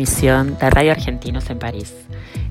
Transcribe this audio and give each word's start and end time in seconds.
emisión 0.00 0.56
de 0.58 0.70
Radio 0.70 0.92
Argentinos 0.92 1.50
en 1.50 1.58
París. 1.58 1.94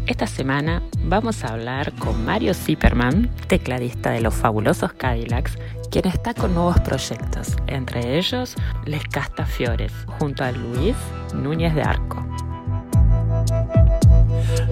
Esta 0.06 0.28
semana 0.28 0.84
vamos 1.06 1.44
a 1.44 1.48
hablar 1.48 1.94
con 1.94 2.24
Mario 2.24 2.54
Zipperman, 2.54 3.28
tecladista 3.48 4.12
de 4.12 4.22
los 4.22 4.36
fabulosos 4.36 4.94
Cadillacs, 4.94 5.58
quien 5.90 6.06
está 6.08 6.36
con 6.36 6.54
nuevos 6.54 6.80
proyectos, 6.82 7.56
entre 7.66 8.20
ellos 8.20 8.54
Les 8.86 9.04
Castafiores, 9.06 9.92
junto 10.20 10.44
a 10.44 10.52
Luis 10.52 10.96
Núñez 11.34 11.74
de 11.74 11.82
Arco. 11.82 12.24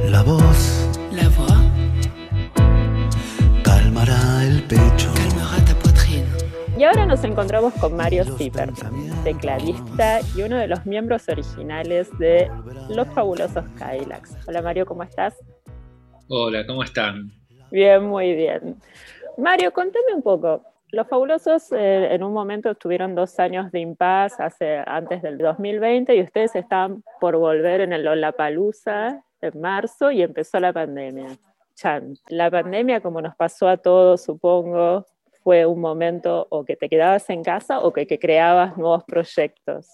La 0.06 0.22
voz 0.22 0.88
La 1.12 1.30
voix 1.30 1.58
calmará 3.64 4.44
el 4.44 4.62
pecho. 4.62 5.27
Y 6.78 6.83
ahora 6.83 7.08
nos 7.08 7.23
encontramos 7.23 7.73
con 7.81 7.97
Mario 7.97 8.23
Zipperman, 8.38 9.23
tecladista 9.23 10.20
y 10.36 10.44
uno 10.44 10.58
de 10.58 10.67
los 10.67 10.86
miembros 10.86 11.28
originales 11.28 12.16
de 12.19 12.52
los 12.88 13.08
fabulosos 13.16 13.66
Cadillacs. 13.80 14.38
Hola 14.47 14.61
Mario, 14.61 14.86
¿cómo 14.86 15.02
estás? 15.02 15.36
Hola, 16.30 16.67
¿cómo 16.67 16.84
están? 16.84 17.31
Bien, 17.72 18.03
muy 18.03 18.36
bien. 18.36 18.75
Mario, 19.39 19.73
contame 19.73 20.14
un 20.14 20.22
poco. 20.22 20.61
Los 20.92 21.08
fabulosos 21.08 21.72
eh, 21.72 22.14
en 22.14 22.22
un 22.22 22.31
momento 22.31 22.75
tuvieron 22.75 23.16
dos 23.16 23.39
años 23.39 23.72
de 23.72 23.80
impas 23.80 24.39
hace, 24.39 24.84
antes 24.86 25.23
del 25.23 25.39
2020 25.39 26.16
y 26.16 26.22
ustedes 26.22 26.56
están 26.56 27.03
por 27.19 27.38
volver 27.38 27.81
en 27.81 27.91
el 27.91 28.03
Lollapalooza 28.03 29.23
en 29.41 29.59
marzo 29.59 30.12
y 30.12 30.22
empezó 30.22 30.59
la 30.59 30.73
pandemia. 30.73 31.30
Chan. 31.73 32.14
La 32.28 32.52
pandemia, 32.52 33.01
como 33.01 33.19
nos 33.19 33.35
pasó 33.35 33.68
a 33.68 33.78
todos, 33.78 34.24
supongo, 34.24 35.07
fue 35.47 35.66
un 35.66 35.80
momento 35.80 36.46
o 36.50 36.66
que 36.66 36.75
te 36.75 36.90
quedabas 36.90 37.30
en 37.30 37.41
casa 37.41 37.80
o 37.80 37.94
que, 37.94 38.06
que 38.06 38.19
creabas 38.19 38.75
nuevos 38.75 39.06
proyectos. 39.06 39.88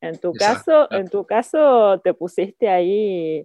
En 0.00 0.16
tu 0.16 0.30
Exacto. 0.30 0.86
caso, 0.88 0.92
en 0.92 1.08
tu 1.08 1.26
caso 1.26 2.00
te 2.04 2.14
pusiste 2.14 2.68
ahí 2.68 3.44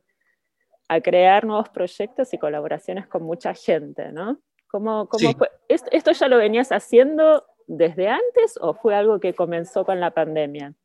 a 0.88 1.02
crear 1.02 1.46
nuevos 1.46 1.70
proyectos 1.70 2.32
y 2.32 2.38
colaboraciones 2.38 3.08
con 3.08 3.24
mucha 3.24 3.56
gente, 3.56 4.12
¿no? 4.12 4.40
¿Cómo, 4.68 5.10
cómo 5.10 5.30
Sí. 5.30 5.36
fue? 5.36 5.50
¿Esto, 5.68 5.90
esto 5.92 6.12
ya 6.12 6.28
lo 6.28 6.38
venías 6.38 6.72
haciendo 6.72 7.44
desde 7.66 8.08
antes 8.08 8.60
o 8.62 8.76
fue 8.76 8.94
algo 8.94 9.20
que 9.20 9.34
comenzó 9.34 9.84
con 9.84 10.00
la 10.00 10.12
pandemia? 10.12 10.76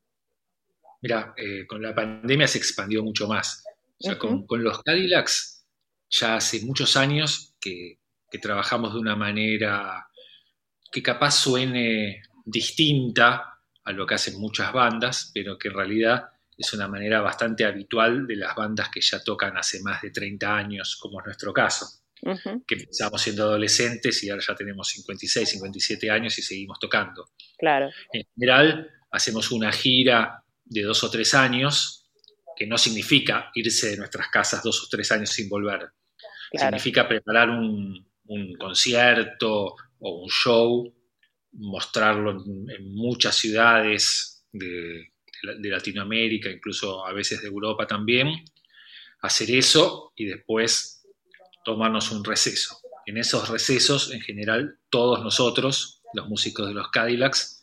Mira, 1.03 1.35
eh, 1.37 1.67
con 1.67 1.83
la 1.83 1.95
pandemia 1.95 2.49
se 2.49 2.57
expandió 2.57 3.05
mucho 3.05 3.29
más. 3.29 3.63
O 3.99 4.05
sea, 4.05 4.19
con, 4.19 4.47
los 4.49 4.83
Cadillacs 4.83 5.67
ya 6.09 6.37
hace 6.37 6.65
muchos 6.65 6.97
años 6.97 7.55
que, 7.61 7.99
que 8.31 8.39
trabajamos 8.39 8.95
de 8.95 9.01
una 9.01 9.17
manera 9.17 10.07
que 10.93 11.03
capaz 11.03 11.33
suene 11.33 12.23
distinta 12.45 13.59
a 13.85 13.93
lo 13.93 14.07
que 14.07 14.15
hacen 14.15 14.39
muchas 14.39 14.73
bandas, 14.73 15.31
pero 15.35 15.59
que 15.59 15.69
en 15.69 15.75
realidad 15.75 16.29
es 16.57 16.73
una 16.75 16.87
manera 16.87 17.21
bastante 17.23 17.65
habitual 17.65 18.27
de 18.27 18.37
las 18.37 18.55
bandas 18.55 18.91
que 18.91 19.01
ya 19.01 19.25
tocan 19.25 19.57
hace 19.57 19.81
más 19.83 20.03
de 20.03 20.11
30 20.11 20.55
años, 20.55 20.97
como 21.01 21.21
es 21.21 21.27
nuestro 21.27 21.53
caso. 21.53 21.87
Que 22.69 22.77
empezamos 22.77 23.21
siendo 23.21 23.43
adolescentes 23.43 24.23
y 24.23 24.31
ahora 24.31 24.45
ya 24.47 24.55
tenemos 24.55 24.87
56, 24.89 25.49
57 25.49 26.09
años 26.09 26.39
y 26.39 26.43
seguimos 26.43 26.79
tocando. 26.79 27.31
claro, 27.59 27.91
En 28.13 28.23
general, 28.35 28.89
hacemos 29.11 29.51
una 29.51 29.73
gira 29.73 30.45
de 30.65 30.83
dos 30.83 31.03
o 31.03 31.11
tres 31.11 31.35
años, 31.35 32.11
que 32.55 32.67
no 32.67 32.79
significa 32.79 33.51
irse 33.55 33.91
de 33.91 33.97
nuestras 33.97 34.29
casas 34.29 34.63
dos 34.63 34.85
o 34.85 34.89
tres 34.89 35.11
años 35.11 35.31
sin 35.31 35.49
volver. 35.49 35.91
claro. 36.53 36.77
Significa 36.77 37.09
preparar 37.09 37.51
un, 37.51 38.07
un 38.27 38.55
concierto 38.57 39.75
o 40.05 40.23
un 40.25 40.29
show, 40.31 40.93
mostrarlo 41.53 42.31
en, 42.33 42.71
en 42.71 42.95
muchas 42.95 43.37
ciudades 43.37 44.45
de, 44.53 44.67
de 44.67 45.09
la- 45.45 45.55
de 45.55 45.69
Latinoamérica, 45.71 46.51
incluso 46.51 47.05
a 47.07 47.13
veces 47.13 47.41
de 47.43 47.49
Europa 47.49 47.87
también, 47.87 48.29
hacer 49.21 49.51
eso 49.51 50.13
y 50.17 50.27
después 50.27 51.07
tomarnos 51.65 52.11
un 52.11 52.25
receso. 52.25 52.77
En 53.07 53.17
esos 53.19 53.49
recesos, 53.49 54.13
en 54.13 54.21
general, 54.21 54.79
todos 54.91 55.23
nosotros, 55.23 56.03
los 56.15 56.29
músicos 56.29 56.69
de 56.69 56.75
los 56.75 56.89
Cadillacs, 56.91 57.61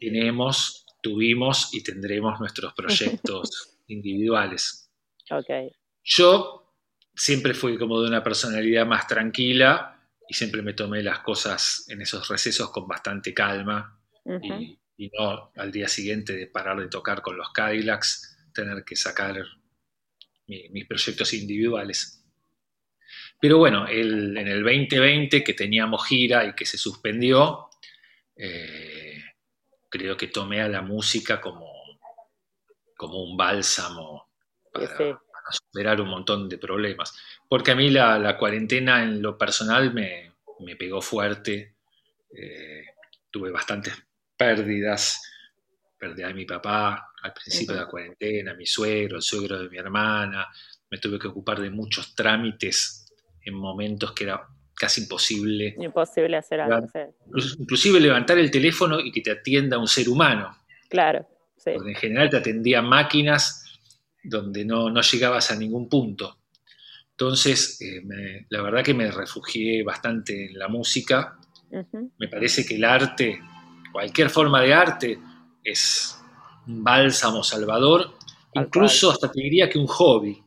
tenemos, 0.00 0.84
tuvimos 1.02 1.72
y 1.74 1.82
tendremos 1.82 2.38
nuestros 2.40 2.72
proyectos 2.74 3.76
individuales. 3.88 4.90
Ok, 5.30 5.72
Yo 6.04 6.72
siempre 7.14 7.54
fui 7.54 7.78
como 7.78 8.00
de 8.02 8.08
una 8.08 8.22
personalidad 8.22 8.86
más 8.86 9.06
tranquila 9.06 9.93
y 10.28 10.34
siempre 10.34 10.62
me 10.62 10.72
tomé 10.74 11.02
las 11.02 11.20
cosas 11.20 11.84
en 11.88 12.00
esos 12.02 12.28
recesos 12.28 12.70
con 12.70 12.86
bastante 12.88 13.34
calma 13.34 14.00
y, 14.42 14.78
y 14.96 15.10
no 15.10 15.52
al 15.56 15.70
día 15.72 15.88
siguiente 15.88 16.34
de 16.34 16.46
parar 16.46 16.78
de 16.80 16.88
tocar 16.88 17.20
con 17.22 17.36
los 17.36 17.50
Cadillacs, 17.52 18.38
tener 18.54 18.84
que 18.84 18.96
sacar 18.96 19.42
mi- 20.46 20.68
mis 20.70 20.86
proyectos 20.86 21.32
individuales. 21.34 22.24
Pero 23.40 23.58
bueno, 23.58 23.86
el- 23.86 24.36
en 24.36 24.48
el 24.48 24.62
2020 24.62 25.44
que 25.44 25.54
teníamos 25.54 26.06
gira 26.06 26.44
y 26.46 26.54
que 26.54 26.64
se 26.64 26.78
suspendió, 26.78 27.68
eh, 28.36 29.22
creo 29.90 30.16
que 30.16 30.28
tomé 30.28 30.60
a 30.62 30.68
la 30.68 30.82
música 30.82 31.40
como, 31.40 31.70
como 32.96 33.22
un 33.24 33.36
bálsamo 33.36 34.28
para, 34.72 34.86
sí. 34.88 35.04
para 35.04 35.52
superar 35.52 36.00
un 36.00 36.08
montón 36.08 36.48
de 36.48 36.58
problemas. 36.58 37.16
Porque 37.54 37.70
a 37.70 37.76
mí 37.76 37.88
la, 37.88 38.18
la 38.18 38.36
cuarentena 38.36 39.04
en 39.04 39.22
lo 39.22 39.38
personal 39.38 39.94
me, 39.94 40.32
me 40.66 40.74
pegó 40.74 41.00
fuerte. 41.00 41.76
eh, 42.36 42.82
tuve 43.30 43.52
bastantes 43.52 43.94
pérdidas. 44.36 45.22
Perdí 45.96 46.24
a 46.24 46.30
mi 46.34 46.46
papá 46.46 47.12
al 47.22 47.32
principio 47.32 47.76
de 47.76 47.82
la 47.82 47.86
cuarentena, 47.86 48.54
mi 48.54 48.66
suegro, 48.66 49.18
el 49.18 49.22
suegro 49.22 49.62
de 49.62 49.68
mi 49.68 49.78
hermana. 49.78 50.48
Me 50.90 50.98
tuve 50.98 51.16
que 51.16 51.28
ocupar 51.28 51.60
de 51.60 51.70
muchos 51.70 52.16
trámites 52.16 53.06
en 53.44 53.54
momentos 53.54 54.10
que 54.10 54.24
era 54.24 54.48
casi 54.74 55.02
imposible. 55.02 55.76
imposible 55.78 56.36
hacer 56.36 56.60
algo, 56.60 56.88
Inclusive 57.60 58.00
levantar 58.00 58.36
el 58.36 58.50
teléfono 58.50 58.98
y 58.98 59.12
que 59.12 59.20
te 59.20 59.30
atienda 59.30 59.78
un 59.78 59.86
ser 59.86 60.08
humano. 60.08 60.58
Claro, 60.88 61.24
sí. 61.56 61.70
Porque 61.72 61.90
en 61.90 61.96
general 61.98 62.30
te 62.30 62.38
atendían 62.38 62.88
máquinas 62.88 63.78
donde 64.24 64.64
no, 64.64 64.90
no 64.90 65.00
llegabas 65.02 65.52
a 65.52 65.54
ningún 65.54 65.88
punto. 65.88 66.40
Entonces, 67.16 67.80
eh, 67.80 68.00
me- 68.04 68.46
la 68.50 68.60
verdad 68.62 68.82
que 68.82 68.92
me 68.94 69.10
refugié 69.10 69.84
bastante 69.84 70.46
en 70.46 70.58
la 70.58 70.66
música. 70.68 71.38
Me 72.18 72.28
parece 72.28 72.64
que 72.66 72.74
el 72.74 72.84
arte, 72.84 73.40
cualquier 73.92 74.30
forma 74.30 74.60
de 74.60 74.74
arte, 74.74 75.18
es 75.62 76.18
un 76.66 76.82
bálsamo 76.82 77.42
salvador. 77.44 78.14
Incluso 78.54 79.10
hasta 79.12 79.30
te 79.30 79.40
diría 79.40 79.68
que 79.68 79.78
un 79.78 79.86
hobby. 79.86 80.42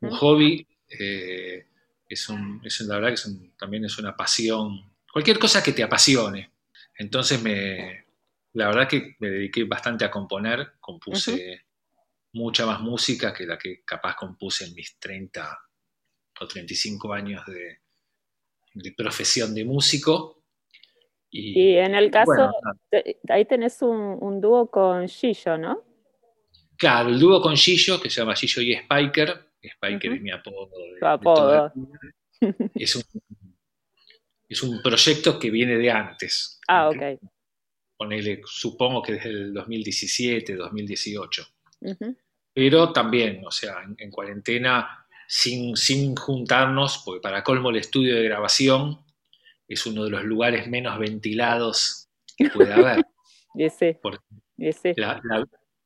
Un 0.00 0.10
hobby 0.10 0.66
eh, 0.88 1.66
es, 2.08 2.28
un, 2.28 2.60
es 2.64 2.80
la 2.82 2.94
verdad 2.96 3.08
que 3.08 3.14
es 3.14 3.26
un- 3.26 3.52
también 3.58 3.84
es 3.84 3.98
una 3.98 4.16
pasión. 4.16 4.92
Cualquier 5.12 5.38
cosa 5.38 5.62
que 5.62 5.72
te 5.72 5.82
apasione. 5.82 6.52
Entonces, 6.96 7.42
me, 7.42 8.04
la 8.54 8.68
verdad 8.68 8.88
que 8.88 9.16
me 9.18 9.28
dediqué 9.28 9.64
bastante 9.64 10.04
a 10.04 10.10
componer. 10.10 10.72
Compuse 10.80 11.64
mucha 12.32 12.66
más 12.66 12.80
música 12.80 13.32
que 13.34 13.46
la 13.46 13.58
que 13.58 13.82
capaz 13.84 14.16
compuse 14.16 14.64
en 14.66 14.74
mis 14.74 14.98
30 14.98 15.58
o 16.40 16.46
35 16.46 17.12
años 17.12 17.44
de, 17.46 17.78
de 18.74 18.92
profesión 18.92 19.54
de 19.54 19.64
músico. 19.64 20.42
Y 21.30 21.74
en 21.76 21.96
el 21.96 22.12
caso, 22.12 22.26
bueno, 22.26 22.52
ahí 23.28 23.44
tenés 23.44 23.82
un, 23.82 24.18
un 24.20 24.40
dúo 24.40 24.70
con 24.70 25.08
Gillo, 25.08 25.58
¿no? 25.58 25.82
Claro, 26.76 27.08
el 27.08 27.18
dúo 27.18 27.40
con 27.40 27.56
Gillo, 27.56 28.00
que 28.00 28.10
se 28.10 28.20
llama 28.20 28.36
Gillo 28.36 28.62
y 28.62 28.74
Spiker. 28.74 29.50
Spiker 29.62 30.12
es 30.12 30.22
mi 30.22 30.30
apodo. 30.30 30.68
De, 31.00 31.06
apodo. 31.06 31.72
es, 32.74 32.96
un, 32.96 33.02
es 34.48 34.62
un 34.62 34.82
proyecto 34.82 35.38
que 35.38 35.50
viene 35.50 35.76
de 35.76 35.90
antes. 35.90 36.60
Ah, 36.68 36.88
ok. 36.88 37.20
Ponele, 37.96 38.42
supongo 38.44 39.02
que 39.02 39.14
desde 39.14 39.30
el 39.30 39.54
2017, 39.54 40.54
2018. 40.54 41.46
Pero 42.52 42.92
también, 42.92 43.44
o 43.44 43.50
sea, 43.50 43.84
en, 43.96 44.10
cuarentena, 44.10 45.03
sin, 45.26 45.76
sin 45.76 46.14
juntarnos, 46.16 47.02
porque 47.04 47.20
para 47.20 47.42
colmo 47.42 47.70
el 47.70 47.76
estudio 47.76 48.14
de 48.14 48.24
grabación 48.24 49.04
es 49.68 49.86
uno 49.86 50.04
de 50.04 50.10
los 50.10 50.24
lugares 50.24 50.68
menos 50.68 50.98
ventilados 50.98 52.08
que 52.36 52.50
puede 52.50 52.72
haber. 52.72 53.04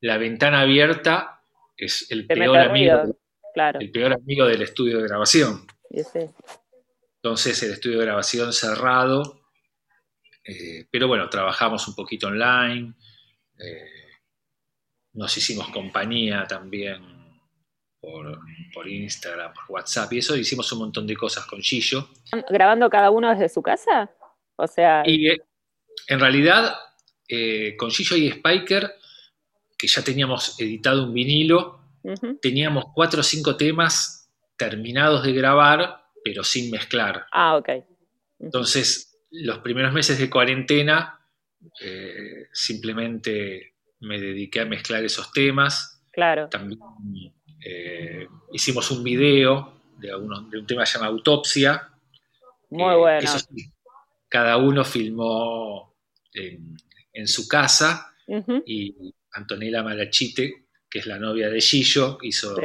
La, 0.01 0.17
ventana 0.17 0.61
abierta 0.61 1.43
es 1.77 2.11
el 2.11 2.27
peor, 2.27 2.57
amigo, 2.59 3.19
el 3.81 3.91
peor 3.91 4.13
amigo 4.13 4.47
del 4.47 4.63
estudio 4.63 4.99
de 4.99 5.09
grabación. 5.09 5.67
Entonces 7.17 7.63
el 7.63 7.73
estudio 7.73 7.99
de 7.99 8.05
grabación 8.05 8.53
cerrado, 8.53 9.43
eh, 10.45 10.87
pero 10.91 11.09
bueno, 11.09 11.29
trabajamos 11.29 11.89
un 11.89 11.95
poquito 11.95 12.29
online, 12.29 12.95
eh, 13.59 13.91
nos 15.15 15.37
hicimos 15.37 15.69
compañía 15.71 16.47
también 16.47 17.18
por, 18.01 18.39
por, 18.73 18.89
Instagram, 18.89 19.53
por 19.53 19.65
WhatsApp 19.69 20.13
y 20.13 20.19
eso, 20.19 20.37
hicimos 20.37 20.71
un 20.73 20.81
montón 20.81 21.07
de 21.07 21.17
cosas 21.17 21.47
con 21.47 21.61
Gillo. 21.61 22.09
¿Grabando 22.49 22.89
cada 22.91 23.11
uno 23.11 23.31
desde 23.31 23.49
su 23.49 23.63
casa? 23.63 24.11
O 24.57 24.67
sea... 24.67 25.03
Y 25.05 25.29
eh, 25.29 25.39
en 26.07 26.21
realidad, 26.21 26.75
con 27.77 27.91
Gillo 27.91 28.17
y 28.17 28.31
Spiker, 28.31 28.95
que 29.77 29.87
ya 29.87 30.03
teníamos 30.03 30.59
editado 30.61 31.05
un 31.05 31.13
vinilo, 31.13 31.81
teníamos 32.41 32.87
cuatro 32.95 33.21
o 33.21 33.23
cinco 33.25 33.57
temas 33.57 34.31
terminados 34.57 35.23
de 35.25 35.33
grabar 35.33 36.09
pero 36.29 36.45
sin 36.45 36.71
mezclar. 36.71 37.27
Ah, 37.33 37.57
ok. 37.57 37.69
Entonces, 38.39 39.19
los 39.31 39.59
primeros 39.59 39.93
meses 39.93 40.19
de 40.19 40.29
cuarentena, 40.29 41.19
eh, 41.81 42.49
simplemente 42.53 43.75
me 44.01 44.21
dediqué 44.21 44.61
a 44.61 44.67
mezclar 44.67 45.05
esos 45.05 45.33
temas. 45.33 46.03
Claro. 46.13 46.49
También 46.49 46.81
eh, 47.65 48.27
hicimos 48.53 48.91
un 48.91 49.03
video 49.03 49.81
de, 49.99 50.15
un 50.15 50.67
tema 50.67 50.85
llamado 50.85 51.13
Autopsia. 51.13 51.89
Muy 52.71 52.95
eh, 52.95 52.97
bueno. 52.97 53.31
cada 54.29 54.57
uno 54.57 54.85
filmó 54.85 55.95
en, 56.33 56.77
su 57.27 57.49
casa 57.49 58.15
y 58.65 59.13
Antonella 59.33 59.83
Malachite, 59.83 60.67
que 60.89 61.01
es 61.01 61.07
la 61.07 61.19
novia 61.19 61.51
de 61.51 61.61
Gillo, 61.61 62.19
hizo, 62.23 62.57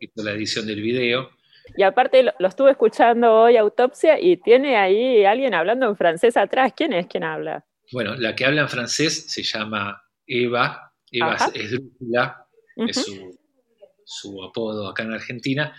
hizo 0.00 0.22
la 0.22 0.32
edición 0.32 0.66
del 0.66 0.80
video. 0.80 1.30
Y 1.76 1.82
aparte 1.82 2.22
lo, 2.22 2.48
estuve 2.48 2.70
escuchando 2.70 3.42
hoy, 3.42 3.56
Autopsia, 3.56 4.18
y 4.18 4.38
tiene 4.38 4.76
ahí 4.76 5.24
alguien 5.24 5.52
hablando 5.54 5.86
en 5.86 5.96
francés 5.96 6.36
atrás. 6.36 6.72
¿Quién 6.74 6.94
es 6.94 7.06
quien 7.06 7.24
habla? 7.24 7.66
Bueno, 7.92 8.14
la 8.16 8.34
que 8.34 8.46
habla 8.46 8.62
en 8.62 8.68
francés 8.68 9.30
se 9.30 9.42
llama 9.42 10.02
Eva. 10.26 10.92
Eva 11.10 11.36
es 11.54 11.70
Drújula, 11.70 12.46
es 12.76 12.96
su, 12.96 13.37
apodo 14.44 14.88
acá 14.88 15.02
en 15.02 15.12
Argentina, 15.12 15.74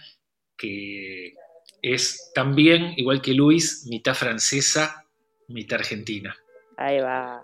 que 0.57 1.33
es 1.81 2.31
también, 2.33 2.93
igual 2.97 3.21
que 3.21 3.33
Luis, 3.33 3.85
mitad 3.89 4.13
francesa, 4.13 5.05
mitad 5.47 5.79
argentina. 5.79 6.35
Ahí 6.77 6.99
va. 6.99 7.43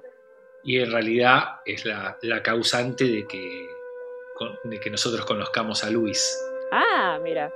Y 0.63 0.79
en 0.79 0.91
realidad 0.91 1.59
es 1.65 1.85
la, 1.85 2.17
causante 2.43 3.05
de 3.05 3.27
que, 3.27 3.67
de 4.63 4.79
que 4.79 4.89
nosotros 4.89 5.25
conozcamos 5.25 5.83
a 5.83 5.89
Luis. 5.89 6.37
Ah, 6.71 7.19
mira. 7.21 7.51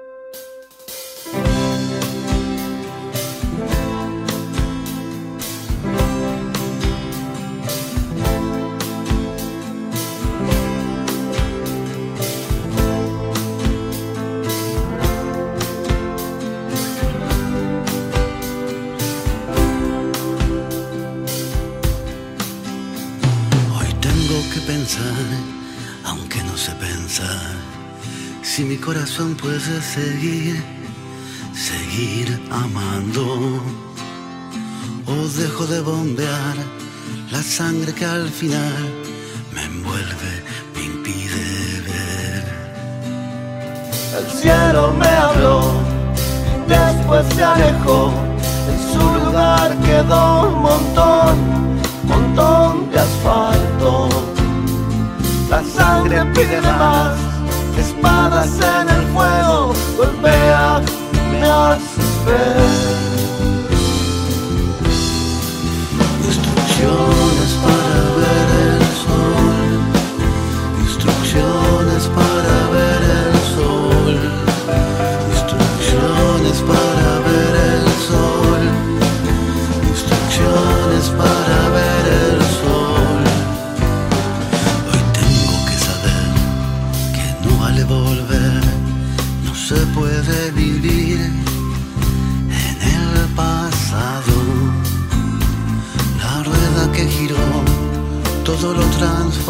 Aunque 26.05 26.43
no 26.43 26.55
sé 26.55 26.71
pensar, 26.73 27.55
si 28.43 28.63
mi 28.63 28.77
corazón 28.77 29.35
puede 29.35 29.81
seguir 29.81 30.63
seguir 31.55 32.39
amando 32.51 33.23
o 35.07 35.15
dejo 35.39 35.65
de 35.65 35.81
bombear 35.81 36.55
la 37.31 37.41
sangre 37.41 37.93
que 37.93 38.05
al 38.05 38.29
final 38.29 38.83
me 39.53 39.63
envuelve, 39.63 40.31
me 40.75 40.83
impide 40.83 41.81
ver. 41.89 42.43
El 44.19 44.27
cielo 44.39 44.93
me 44.93 45.07
habló, 45.07 45.81
después 46.67 47.25
se 47.33 47.43
alejó, 47.43 48.13
en 48.71 48.79
su 48.93 49.25
lugar 49.25 49.75
quedó 49.79 50.47
un 50.47 50.61
montón, 50.61 51.35
montón 52.05 52.91
de 52.91 52.99
asfalto. 52.99 54.28
La 55.49 55.63
sangre 55.63 56.23
pide 56.35 56.61
más, 56.61 57.17
espadas 57.75 58.59
en 58.59 58.89
el 58.89 59.07
fuego, 59.07 59.73
golpea 59.97 60.81
me 61.31 61.43
haces 61.43 62.25
ver. 62.25 62.55
Instrucciones 66.23 67.28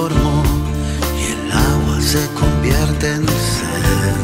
y 0.07 1.31
el 1.33 1.51
agua 1.51 1.99
se 1.99 2.25
convierte 2.33 3.15
en 3.15 3.27
sed. 3.27 4.15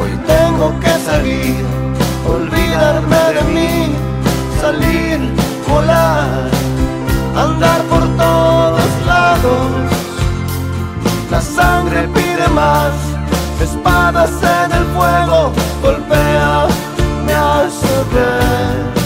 Hoy 0.00 0.10
tengo 0.26 0.78
que 0.80 0.90
salir, 1.06 1.64
olvidarme 2.26 3.22
de 3.36 3.42
mí, 3.54 3.94
salir, 4.60 5.20
volar, 5.68 6.50
andar 7.36 7.80
por 7.82 8.04
todos 8.16 8.90
lados. 9.06 9.70
La 11.30 11.40
sangre 11.40 12.08
pide 12.08 12.48
más, 12.48 12.94
espadas 13.62 14.30
en 14.42 14.72
el 14.72 14.84
fuego, 14.96 15.52
golpea, 15.80 16.66
me 17.24 17.34
hace 17.34 17.94
ver. 18.12 18.97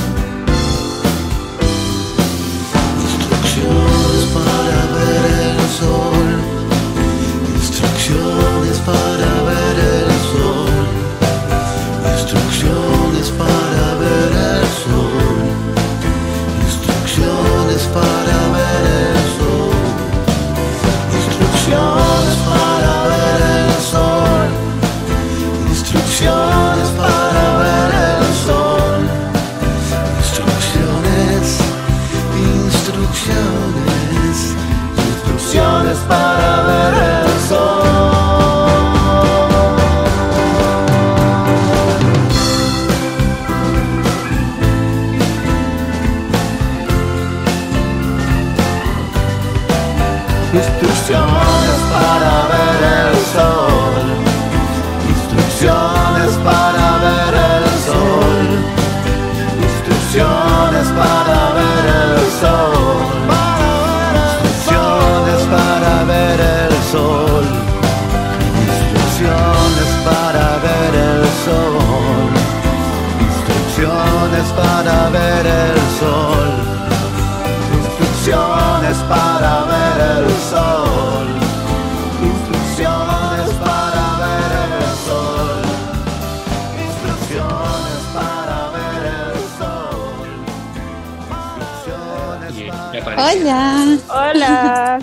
Hola, 93.25 93.99
Hola, 94.11 94.99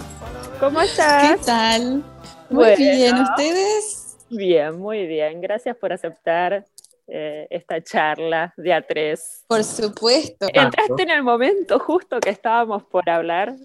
¿cómo 0.60 0.80
¿qué 0.80 0.86
estás? 0.88 1.46
tal? 1.46 2.04
Muy 2.50 2.66
Bueno. 2.66 2.76
bien, 2.78 3.16
¿ustedes? 3.16 4.18
Bien, 4.30 4.78
muy 4.78 5.08
bien. 5.08 5.40
Gracias 5.40 5.78
por 5.78 5.94
aceptar 5.94 6.66
eh, 7.08 7.48
esta 7.50 7.82
charla 7.82 8.54
de 8.58 8.72
A3. 8.72 9.18
Por 9.48 9.64
supuesto. 9.64 10.48
Entraste 10.54 11.04
en 11.04 11.12
el 11.12 11.24
momento 11.24 11.80
justo 11.80 12.20
que 12.20 12.32
estábamos 12.32 12.84
por 12.84 13.10
hablar 13.10 13.56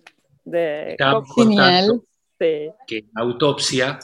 de 0.44 0.96
Genial. 1.34 2.00
sí. 2.38 2.70
que 2.87 3.06
Autopsia 3.16 3.99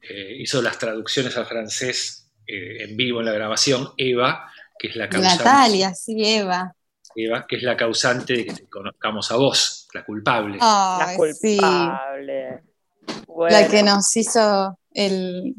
eh, 0.00 0.36
hizo 0.38 0.62
las 0.62 0.78
traducciones 0.78 1.36
al 1.36 1.46
francés 1.46 2.30
eh, 2.46 2.84
en 2.84 2.96
vivo 2.96 3.18
en 3.18 3.26
la 3.26 3.32
grabación, 3.32 3.88
Eva, 3.96 4.48
que 4.78 4.86
es 4.88 4.94
la 4.96 5.08
causante, 5.08 5.42
Natalia, 5.42 5.92
sí, 5.92 6.22
Eva. 6.24 6.72
Eva, 7.24 7.46
que 7.46 7.56
es 7.56 7.62
la 7.62 7.76
causante 7.76 8.34
de 8.34 8.46
que 8.46 8.54
te 8.54 8.68
conozcamos 8.68 9.30
a 9.30 9.36
vos, 9.36 9.88
la 9.94 10.04
culpable. 10.04 10.58
La 10.58 11.14
sí. 11.34 11.56
culpable. 11.56 12.62
Bueno, 13.26 13.58
La 13.58 13.68
que 13.68 13.82
nos 13.82 14.16
hizo 14.16 14.78
el 14.92 15.54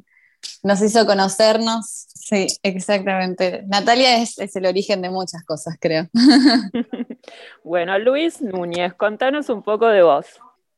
nos 0.63 0.81
hizo 0.81 1.05
conocernos. 1.05 2.07
Sí, 2.13 2.47
exactamente. 2.63 3.63
Natalia 3.67 4.21
es, 4.21 4.37
es 4.39 4.55
el 4.55 4.65
origen 4.65 5.01
de 5.01 5.09
muchas 5.09 5.43
cosas, 5.43 5.75
creo. 5.79 6.07
bueno, 7.63 7.97
Luis 7.97 8.41
Núñez, 8.41 8.93
contanos 8.93 9.49
un 9.49 9.63
poco 9.63 9.87
de 9.87 10.03
vos. 10.03 10.25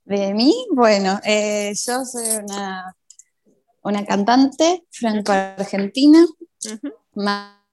De 0.06 0.34
mí, 0.34 0.54
bueno, 0.72 1.20
eh, 1.24 1.74
yo 1.86 2.06
soy 2.06 2.38
una, 2.44 2.96
una 3.82 4.06
cantante 4.06 4.84
franco-argentina. 4.90 6.26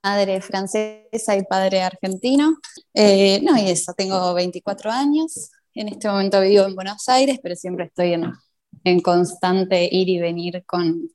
Madre 0.02 0.40
francesa 0.40 1.36
y 1.36 1.42
padre 1.44 1.82
argentino. 1.82 2.56
Eh, 2.94 3.40
no, 3.42 3.56
y 3.56 3.70
eso, 3.70 3.92
tengo 3.96 4.34
24 4.34 4.90
años. 4.90 5.50
En 5.74 5.88
este 5.88 6.08
momento 6.08 6.40
vivo 6.40 6.64
en 6.64 6.74
Buenos 6.74 7.08
Aires, 7.08 7.38
pero 7.42 7.54
siempre 7.54 7.86
estoy 7.86 8.14
en, 8.14 8.32
en 8.84 9.00
constante 9.00 9.88
ir 9.90 10.08
y 10.08 10.18
venir 10.18 10.64
con, 10.66 11.08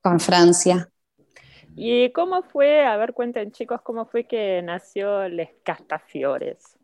con 0.00 0.20
Francia. 0.20 0.88
¿Y 1.76 2.10
cómo 2.12 2.42
fue, 2.42 2.84
a 2.84 2.96
ver, 2.96 3.14
cuenten 3.14 3.52
chicos, 3.52 3.80
cómo 3.82 4.06
fue 4.06 4.26
que 4.26 4.60
nació 4.62 5.28
Les 5.28 5.50
Castafiores? 5.64 6.76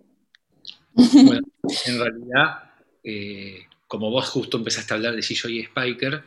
Bueno, 0.95 1.47
en 1.87 2.01
realidad, 2.01 2.71
eh, 3.05 3.67
como 3.87 4.11
vos 4.11 4.31
justo 4.31 4.57
empezaste 4.57 4.95
a 4.95 4.97
hablar 4.97 5.15
de 5.15 5.23
Gillo 5.23 5.49
y 5.51 5.65
Spiker, 5.65 6.23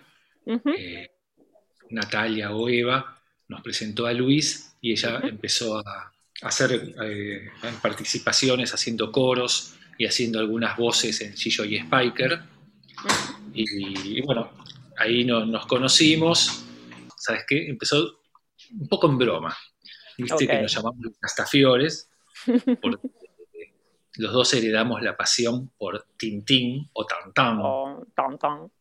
eh, 0.46 1.10
Natalia 1.90 2.52
o 2.56 2.70
Eva 2.70 3.19
nos 3.50 3.62
presentó 3.62 4.06
a 4.08 4.14
Luis 4.14 4.76
y 4.82 4.92
ella 4.94 5.20
empezó 5.24 5.78
a 5.80 6.12
hacer 6.42 6.94
eh, 7.04 7.50
participaciones 7.82 8.74
haciendo 8.74 9.12
coros 9.12 9.76
y 9.98 10.06
haciendo 10.06 10.40
algunas 10.40 10.78
voces 10.78 11.20
en 11.22 11.36
Gillo 11.36 11.66
y 11.66 11.78
Spiker. 11.80 12.40
Y, 13.54 14.18
y 14.20 14.22
bueno, 14.22 14.52
ahí 14.98 15.26
no- 15.26 15.46
nos 15.46 15.66
conocimos. 15.66 16.64
¿Sabes 17.18 17.44
qué? 17.48 17.68
Empezó 17.68 18.22
un 18.80 18.88
poco 18.88 19.08
en 19.10 19.18
broma. 19.18 19.58
Viste 20.18 20.48
que 20.48 20.62
nos 20.62 20.74
llamamos 20.74 21.08
Castafiores, 21.20 22.10
porque 22.82 23.10
los 24.18 24.32
dos 24.34 24.54
heredamos 24.54 25.02
la 25.02 25.16
pasión 25.18 25.72
por 25.78 26.06
Tintín 26.18 26.90
o 26.94 27.06
Tantán. 27.06 27.60
Oh, 27.62 28.06
tan, 28.16 28.38
tan. 28.38 28.72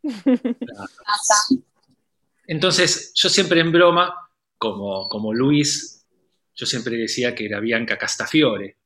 Entonces, 2.46 3.12
yo 3.14 3.28
siempre 3.28 3.60
en 3.60 3.72
broma, 3.72 4.14
como, 4.58 5.08
como 5.08 5.32
Luis, 5.32 6.04
yo 6.54 6.66
siempre 6.66 6.96
decía 6.96 7.34
que 7.34 7.46
era 7.46 7.60
Bianca 7.60 7.96
Castafiore, 7.96 8.76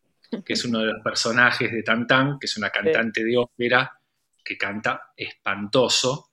que 0.45 0.53
es 0.53 0.65
uno 0.65 0.79
de 0.81 0.87
los 0.87 1.03
personajes 1.03 1.73
de 1.73 1.83
Tantán, 1.83 2.39
que 2.39 2.47
es 2.47 2.57
una 2.57 2.71
cantante 2.71 3.25
de 3.25 3.37
ópera 3.37 3.99
que 4.45 4.57
canta 4.57 5.13
espantoso 5.17 6.31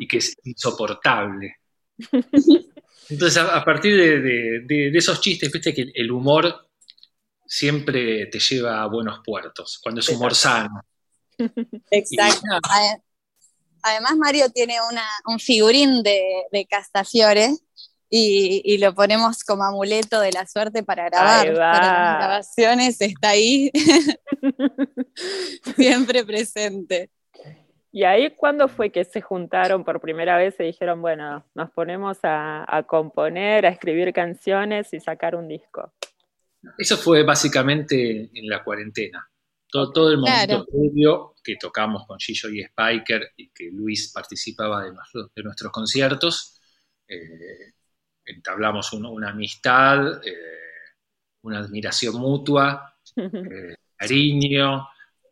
y 0.00 0.06
que 0.06 0.18
es 0.18 0.34
insoportable. 0.44 1.56
Entonces, 3.08 3.36
a, 3.38 3.56
a 3.56 3.64
partir 3.64 3.96
de, 3.96 4.20
de- 4.20 4.60
de- 4.60 4.90
de 4.90 4.98
esos 4.98 5.20
chistes, 5.20 5.50
viste 5.52 5.72
que 5.74 5.90
el 5.94 6.10
humor 6.10 6.68
siempre 7.46 8.26
te 8.26 8.38
lleva 8.40 8.82
a 8.82 8.86
buenos 8.86 9.20
puertos, 9.24 9.78
cuando 9.82 10.00
es 10.00 10.08
humor 10.08 10.34
sano. 10.34 10.80
Exacto. 11.90 12.46
Ade- 12.70 13.02
Además, 13.82 14.16
Mario 14.16 14.50
tiene 14.50 14.78
una, 14.90 15.04
un 15.26 15.38
figurín 15.38 16.02
de, 16.02 16.20
de 16.50 16.66
Castafiore 16.66 17.50
y, 18.18 18.62
y 18.64 18.78
lo 18.78 18.94
ponemos 18.94 19.44
como 19.44 19.64
amuleto 19.64 20.20
de 20.20 20.32
la 20.32 20.46
suerte 20.46 20.82
para 20.82 21.08
grabar. 21.08 21.46
Para 21.54 21.92
las 21.92 22.16
grabaciones 22.18 23.00
está 23.00 23.30
ahí, 23.30 23.70
siempre 25.76 26.24
presente. 26.24 27.10
¿Y 27.92 28.04
ahí 28.04 28.30
cuándo 28.36 28.68
fue 28.68 28.90
que 28.90 29.04
se 29.04 29.22
juntaron 29.22 29.82
por 29.84 30.00
primera 30.00 30.36
vez 30.36 30.54
y 30.60 30.64
dijeron, 30.64 31.00
bueno, 31.00 31.46
nos 31.54 31.70
ponemos 31.70 32.18
a, 32.24 32.64
a 32.68 32.82
componer, 32.82 33.64
a 33.64 33.70
escribir 33.70 34.12
canciones 34.12 34.92
y 34.92 35.00
sacar 35.00 35.34
un 35.34 35.48
disco? 35.48 35.92
Eso 36.76 36.96
fue 36.98 37.22
básicamente 37.22 38.28
en 38.34 38.48
la 38.48 38.62
cuarentena. 38.62 39.26
Todo, 39.68 39.92
todo 39.92 40.10
el 40.10 40.18
momento 40.18 40.46
Claro. 40.46 40.66
previo 40.66 41.34
que 41.42 41.56
tocamos 41.56 42.06
con 42.06 42.18
Gillo 42.18 42.50
y 42.50 42.62
Spiker 42.64 43.30
y 43.36 43.48
que 43.50 43.70
Luis 43.72 44.12
participaba 44.12 44.84
de, 44.84 44.92
nuestro- 44.92 45.30
de 45.34 45.42
nuestros 45.42 45.72
conciertos, 45.72 46.60
eh, 47.08 47.72
entablamos 48.26 48.92
un- 48.92 49.06
una 49.06 49.30
amistad, 49.30 50.22
eh, 50.26 50.32
una 51.42 51.60
admiración 51.60 52.16
mutua, 52.16 52.98
eh, 53.16 53.74
cariño 53.96 54.88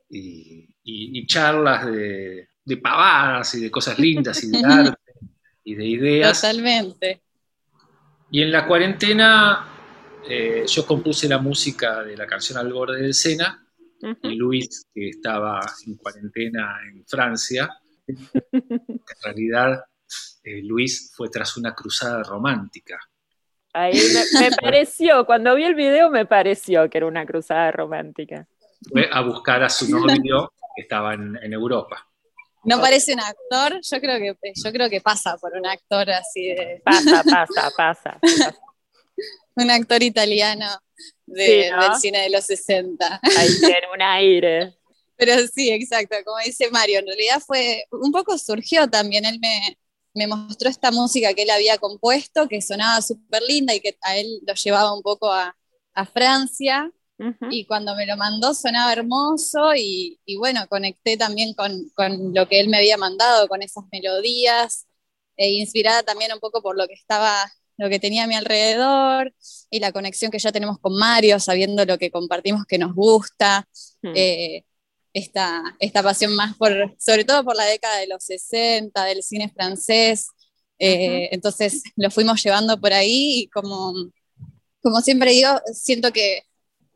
y, 0.08 0.64
y- 0.84 1.18
y 1.18 1.26
charlas 1.26 1.86
de, 1.86 2.48
de 2.64 2.76
pavadas 2.78 3.54
y 3.56 3.60
de 3.62 3.70
cosas 3.70 3.98
lindas 3.98 4.42
y 4.44 4.50
de 4.50 4.62
arte 4.64 5.12
y 5.64 5.74
de 5.74 5.84
ideas. 5.86 6.40
Totalmente. 6.40 7.22
Y 8.30 8.42
en 8.42 8.50
la 8.52 8.66
cuarentena 8.66 9.68
eh, 10.28 10.64
yo 10.66 10.86
compuse 10.86 11.28
la 11.28 11.38
música 11.38 12.02
de 12.02 12.16
la 12.16 12.26
canción 12.26 12.58
Al 12.58 12.72
borde 12.72 13.00
del 13.02 13.14
Sena 13.14 13.60
y 14.22 14.34
Luis, 14.36 14.86
que 14.94 15.08
estaba 15.10 15.60
en 15.86 15.96
cuarentena 15.96 16.78
en 16.90 17.06
Francia, 17.06 17.70
en 18.52 18.90
realidad 19.22 19.82
eh, 20.44 20.62
Luis 20.62 21.12
fue 21.14 21.28
tras 21.28 21.56
una 21.56 21.74
cruzada 21.74 22.22
romántica. 22.22 22.98
Ahí 23.72 23.98
me, 24.12 24.40
me 24.40 24.50
pareció, 24.62 25.26
cuando 25.26 25.54
vi 25.54 25.64
el 25.64 25.74
video 25.74 26.10
me 26.10 26.26
pareció 26.26 26.88
que 26.88 26.98
era 26.98 27.06
una 27.06 27.26
cruzada 27.26 27.72
romántica. 27.72 28.46
Fue 28.90 29.08
a 29.10 29.20
buscar 29.22 29.62
a 29.62 29.68
su 29.68 29.88
novio 29.90 30.52
que 30.76 30.82
estaba 30.82 31.14
en, 31.14 31.36
en 31.42 31.52
Europa. 31.52 32.06
No 32.64 32.80
parece 32.80 33.12
un 33.12 33.20
actor, 33.20 33.80
yo 33.82 34.00
creo 34.00 34.18
que 34.40 34.52
yo 34.54 34.72
creo 34.72 34.88
que 34.88 35.00
pasa 35.00 35.36
por 35.36 35.52
un 35.54 35.66
actor 35.66 36.10
así 36.10 36.46
de 36.48 36.80
Pasa, 36.84 37.22
pasa, 37.24 37.70
pasa. 37.76 38.18
pasa. 38.20 38.56
un 39.56 39.70
actor 39.70 40.02
italiano 40.02 40.66
de- 41.26 41.64
Sí, 41.64 41.70
¿no? 41.70 41.82
del 41.82 41.94
cine 42.00 42.22
de 42.22 42.30
los 42.30 42.44
60. 42.46 43.20
Ahí 43.36 43.48
tiene 43.60 43.86
un 43.94 44.00
aire. 44.02 44.74
Pero 45.16 45.34
sí, 45.46 45.70
exacto, 45.70 46.16
como 46.24 46.38
dice 46.44 46.70
Mario, 46.70 46.98
en 47.00 47.06
realidad 47.06 47.40
fue, 47.46 47.84
un 47.90 48.10
poco 48.10 48.36
surgió 48.38 48.88
también, 48.88 49.24
él 49.24 49.38
me, 49.40 49.78
me 50.14 50.26
mostró 50.26 50.68
esta 50.70 50.90
música 50.90 51.34
que 51.34 51.42
él 51.42 51.50
había 51.50 51.78
compuesto, 51.78 52.48
que 52.48 52.62
sonaba 52.62 53.02
súper 53.02 53.42
linda 53.42 53.74
y 53.74 53.80
que 53.80 53.96
a 54.02 54.16
él 54.16 54.40
lo 54.46 54.54
llevaba 54.54 54.94
un 54.94 55.02
poco 55.02 55.30
a, 55.32 55.56
a 55.94 56.06
Francia, 56.06 56.90
Ujú. 57.18 57.46
y 57.48 57.66
cuando 57.66 57.94
me 57.94 58.06
lo 58.06 58.16
mandó 58.16 58.54
sonaba 58.54 58.92
hermoso 58.92 59.74
y, 59.76 60.20
y 60.24 60.36
bueno, 60.36 60.66
conecté 60.68 61.16
también 61.16 61.54
con, 61.54 61.90
con 61.94 62.32
lo 62.34 62.48
que 62.48 62.60
él 62.60 62.68
me 62.68 62.78
había 62.78 62.96
mandado, 62.96 63.48
con 63.48 63.62
esas 63.62 63.84
melodías, 63.92 64.86
e 65.36 65.50
inspirada 65.50 66.02
también 66.02 66.32
un 66.32 66.40
poco 66.40 66.62
por 66.62 66.76
lo 66.76 66.86
que 66.86 66.94
estaba, 66.94 67.50
lo 67.76 67.88
que 67.88 67.98
tenía 68.00 68.24
a 68.24 68.26
mi 68.26 68.34
alrededor 68.36 69.34
y 69.70 69.80
la 69.80 69.92
conexión 69.92 70.30
que 70.30 70.38
ya 70.38 70.52
tenemos 70.52 70.78
con 70.78 70.96
Mario, 70.96 71.38
sabiendo 71.40 71.84
lo 71.84 71.98
que 71.98 72.10
compartimos 72.10 72.64
que 72.66 72.78
nos 72.78 72.94
gusta, 72.94 73.68
Mm. 74.02 74.14
eh, 74.14 74.64
esta, 75.14 75.62
esta 75.78 76.02
pasión 76.02 76.34
más 76.34 76.56
por, 76.56 76.94
sobre 76.98 77.24
todo 77.24 77.44
por 77.44 77.56
la 77.56 77.64
década 77.64 77.98
de 77.98 78.08
los 78.08 78.22
60, 78.24 79.04
del 79.04 79.22
cine 79.22 79.48
francés, 79.48 80.28
Eh, 80.78 81.28
entonces 81.32 81.84
lo 81.96 82.10
fuimos 82.10 82.42
llevando 82.42 82.80
por 82.80 82.92
ahí 82.92 83.42
y 83.42 83.46
como, 83.48 83.94
como 84.82 85.00
siempre 85.00 85.30
digo, 85.30 85.50
siento 85.72 86.12
que, 86.12 86.42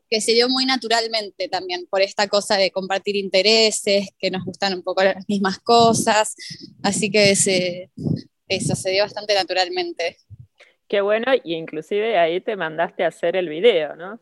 que, 0.09 0.19
se 0.19 0.33
dio 0.33 0.49
muy 0.49 0.65
naturalmente 0.65 1.47
también 1.47 1.87
por 1.89 2.01
esta 2.01 2.27
cosa 2.27 2.57
de 2.57 2.71
compartir 2.71 3.15
intereses, 3.15 4.09
que 4.19 4.31
nos 4.31 4.43
gustan 4.43 4.73
un 4.73 4.83
poco 4.83 5.01
las 5.01 5.27
mismas 5.29 5.59
cosas, 5.59 6.35
así 6.83 7.09
que 7.09 7.35
se, 7.37 7.89
eso 8.49 8.75
se 8.75 8.91
dio 8.91 9.03
bastante 9.03 9.33
naturalmente. 9.33 10.17
Qué 10.89 10.99
bueno, 11.01 11.31
y 11.43 11.55
inclusive 11.55 12.17
ahí 12.17 12.41
te 12.41 12.57
mandaste 12.57 13.05
a 13.05 13.07
hacer 13.07 13.37
el 13.37 13.47
video, 13.47 13.95
¿no? 13.95 14.19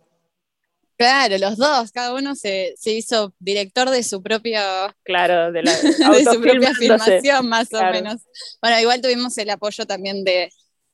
Claro, 0.98 1.38
los 1.38 1.58
dos, 1.58 1.92
cada 1.92 2.16
uno 2.16 2.36
se, 2.36 2.74
hizo 2.86 3.34
director 3.38 3.89
de 3.92 4.01
su 4.01 4.24
propio. 4.24 4.60
Claro, 5.04 5.51
de, 5.51 5.62
la, 5.62 5.72
su 6.34 6.42
propia 6.42 6.74
filmación, 6.74 7.48
más 7.48 7.72
o 7.72 7.84
menos. 7.84 8.22
Bueno, 8.62 8.80
igual 8.80 9.01
tuvimos 9.01 9.38
el 9.38 9.51
apoyo 9.51 9.86
también 9.86 10.24
de, 10.24 10.50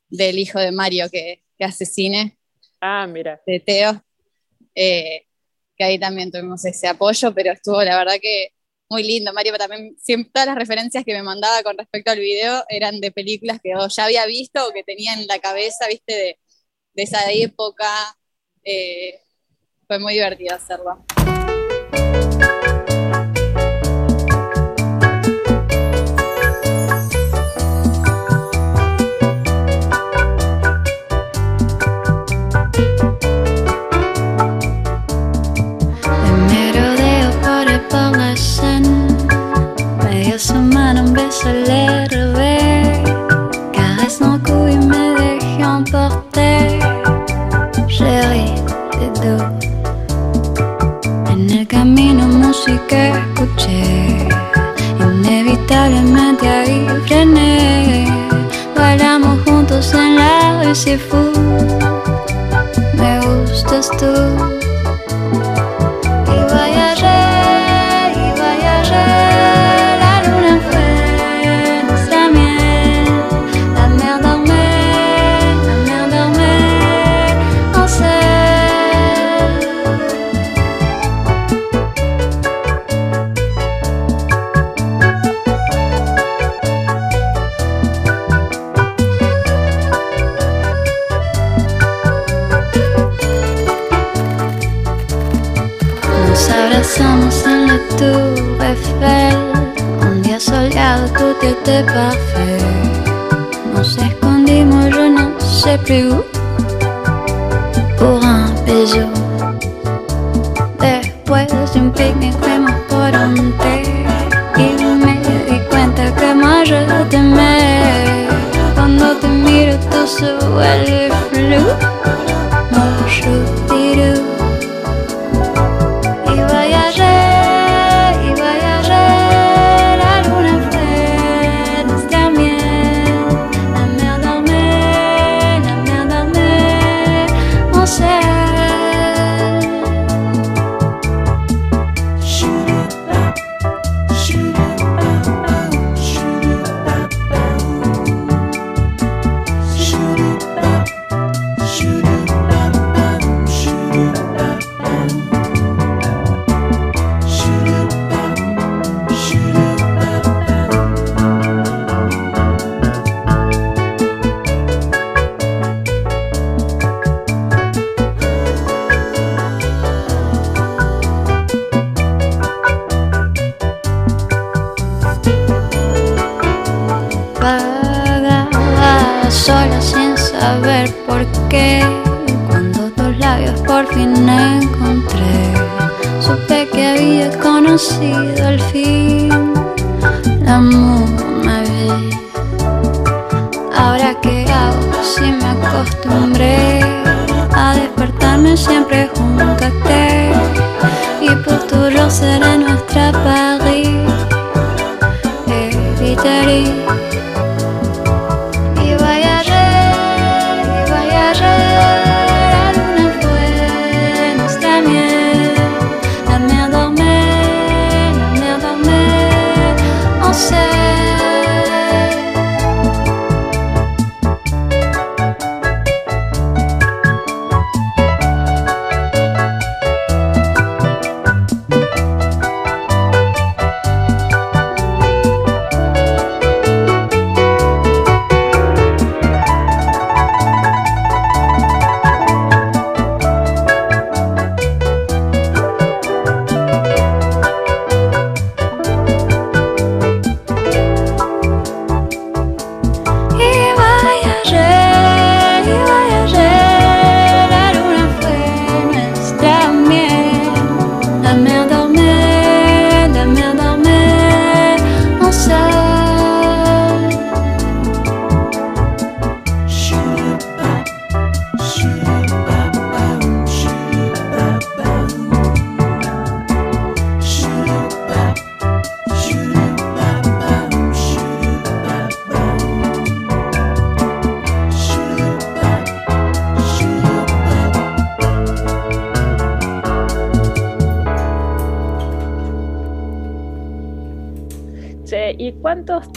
del 0.08 0.38
hijo 0.38 0.58
de 0.58 0.72
Mario 0.72 1.08
que, 1.10 1.42
que 1.56 1.64
hace 1.64 1.86
cine. 1.86 2.36
Ah, 2.82 3.06
mira. 3.06 3.40
De 3.46 3.60
Teo. 3.60 4.04
Eh, 4.74 5.26
que 5.76 5.84
ahí 5.84 5.98
también 5.98 6.30
tuvimos 6.30 6.62
ese 6.66 6.86
apoyo, 6.86 7.32
pero 7.32 7.52
estuvo 7.52 7.82
la 7.82 7.96
verdad 7.96 8.16
que 8.20 8.48
muy 8.90 9.02
lindo. 9.02 9.32
Mario 9.32 9.56
también, 9.56 9.96
siempre, 9.98 10.30
todas 10.34 10.48
las 10.48 10.56
referencias 10.56 11.02
que 11.04 11.14
me 11.14 11.22
mandaba 11.22 11.62
con 11.62 11.78
respecto 11.78 12.10
al 12.10 12.18
video 12.18 12.62
eran 12.68 13.00
de 13.00 13.10
películas 13.10 13.58
que 13.62 13.72
ya 13.88 14.04
había 14.04 14.26
visto 14.26 14.68
o 14.68 14.72
que 14.72 14.84
tenía 14.84 15.14
en 15.14 15.26
la 15.26 15.38
cabeza, 15.38 15.88
viste, 15.88 16.12
de, 16.12 16.38
de 16.92 17.02
esa 17.02 17.32
época. 17.32 17.88
Eh, 18.64 19.23
fue 19.86 19.98
muy 19.98 20.14
divertido 20.14 20.54
hacerlo. 20.54 20.98
Medio 40.02 40.38
semana 40.38 41.02
un 41.02 41.12
beso 41.12 41.52
le 41.52 42.03
música 52.94 53.18
escuché, 53.18 54.28
inevitablemente 55.00 56.48
ahí 56.48 56.86
frené. 57.06 58.06
Bailamos 58.74 59.40
juntos 59.44 59.92
en 59.94 60.16
la 60.16 60.74
fou. 61.08 61.32
Me 62.94 63.20
gustas 63.20 63.90
tú. 63.98 64.53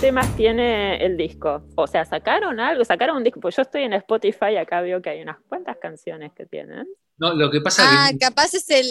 Temas 0.07 0.35
tiene 0.37 1.03
el 1.05 1.17
disco? 1.17 1.63
O 1.75 1.85
sea, 1.85 2.05
¿sacaron 2.05 2.59
algo? 2.61 2.85
¿Sacaron 2.85 3.17
un 3.17 3.23
disco? 3.23 3.41
Pues 3.41 3.55
yo 3.57 3.63
estoy 3.63 3.83
en 3.83 3.93
Spotify 3.93 4.51
y 4.53 4.57
acá 4.57 4.79
veo 4.81 5.01
que 5.01 5.09
hay 5.09 5.21
unas 5.21 5.37
cuantas 5.49 5.77
canciones 5.81 6.31
que 6.33 6.45
tienen. 6.45 6.87
No, 7.17 7.33
lo 7.33 7.51
que 7.51 7.61
pasa 7.61 7.83
Ah, 7.83 8.05
es 8.05 8.11
que, 8.11 8.25
capaz 8.25 8.53
es 8.53 8.69
el, 8.69 8.87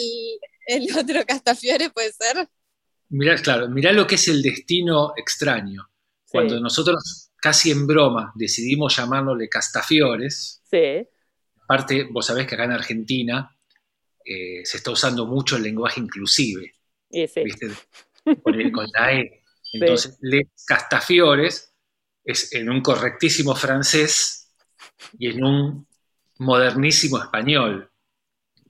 el 0.67 0.87
otro 0.97 1.25
Castafiore, 1.25 1.89
puede 1.89 2.11
ser. 2.11 2.47
mirá, 3.09 3.35
claro, 3.37 3.69
mirá 3.69 3.91
lo 3.91 4.05
que 4.07 4.15
es 4.15 4.27
el 4.27 4.41
destino 4.41 5.13
extraño. 5.15 5.89
Sí, 6.25 6.37
Cuando 6.37 6.59
nosotros, 6.59 7.31
casi 7.41 7.71
en 7.71 7.87
broma, 7.87 8.31
decidimos 8.35 8.95
llamarle 8.97 9.49
Castafiores, 9.49 10.61
sí, 10.69 11.07
aparte, 11.63 12.05
vos 12.11 12.25
sabés 12.25 12.47
que 12.47 12.55
acá 12.55 12.65
en 12.65 12.71
Argentina 12.73 13.55
eh, 14.25 14.65
se 14.65 14.77
está 14.77 14.91
usando 14.91 15.25
mucho 15.27 15.57
el 15.57 15.63
lenguaje 15.63 15.99
inclusive, 16.01 16.73
y 17.09 17.27
sí. 17.27 17.41
¿viste? 17.43 17.69
Con, 18.43 18.55
el- 18.55 18.71
con 18.71 18.87
la 18.93 19.13
E. 19.13 19.36
Entonces, 19.73 20.17
Les 20.21 20.47
Castafiores 20.65 21.73
es 22.23 22.53
en 22.53 22.69
un 22.69 22.81
correctísimo 22.81 23.55
francés 23.55 24.53
y 25.17 25.29
en 25.29 25.43
un 25.43 25.87
modernísimo 26.39 27.17
español. 27.17 27.89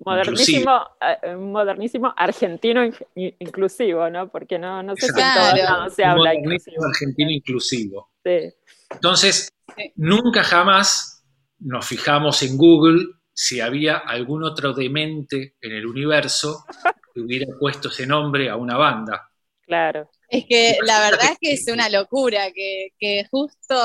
Modernísimo, 0.06 0.80
eh, 1.02 1.36
modernísimo 1.36 2.14
argentino 2.16 2.86
in- 2.86 2.96
in- 3.16 3.36
inclusivo, 3.40 4.10
¿no? 4.10 4.30
Porque 4.30 4.60
no, 4.60 4.84
no 4.84 4.96
sé 4.96 5.08
si 5.08 5.12
en 5.12 5.18
Exacto. 5.18 5.40
todos 5.40 5.54
Claro. 5.54 5.78
lados 5.78 5.94
se 5.96 6.04
Un 6.04 6.10
habla 6.10 6.24
modernísimo 6.34 6.54
inclusivo. 6.54 6.86
argentino 6.86 7.32
inclusivo. 7.32 8.12
Sí. 8.24 8.54
Entonces, 8.92 9.50
Sí. 9.76 9.92
nunca 9.96 10.44
jamás 10.44 11.26
nos 11.60 11.86
fijamos 11.86 12.42
en 12.44 12.58
Google 12.58 13.06
si 13.34 13.60
había 13.60 13.98
algún 13.98 14.44
otro 14.44 14.74
demente 14.74 15.56
en 15.62 15.72
el 15.74 15.86
universo 15.88 16.66
que 17.14 17.22
hubiera 17.22 17.48
puesto 17.60 17.90
ese 17.90 18.06
nombre 18.08 18.50
a 18.50 18.56
una 18.56 18.78
banda. 18.78 19.27
Claro. 19.68 20.10
Es 20.30 20.46
que 20.46 20.78
la 20.84 21.00
verdad 21.02 21.32
es 21.32 21.38
que 21.40 21.52
es 21.52 21.68
una 21.72 21.90
locura, 21.90 22.52
que, 22.54 22.90
que 22.98 23.26
justo 23.30 23.76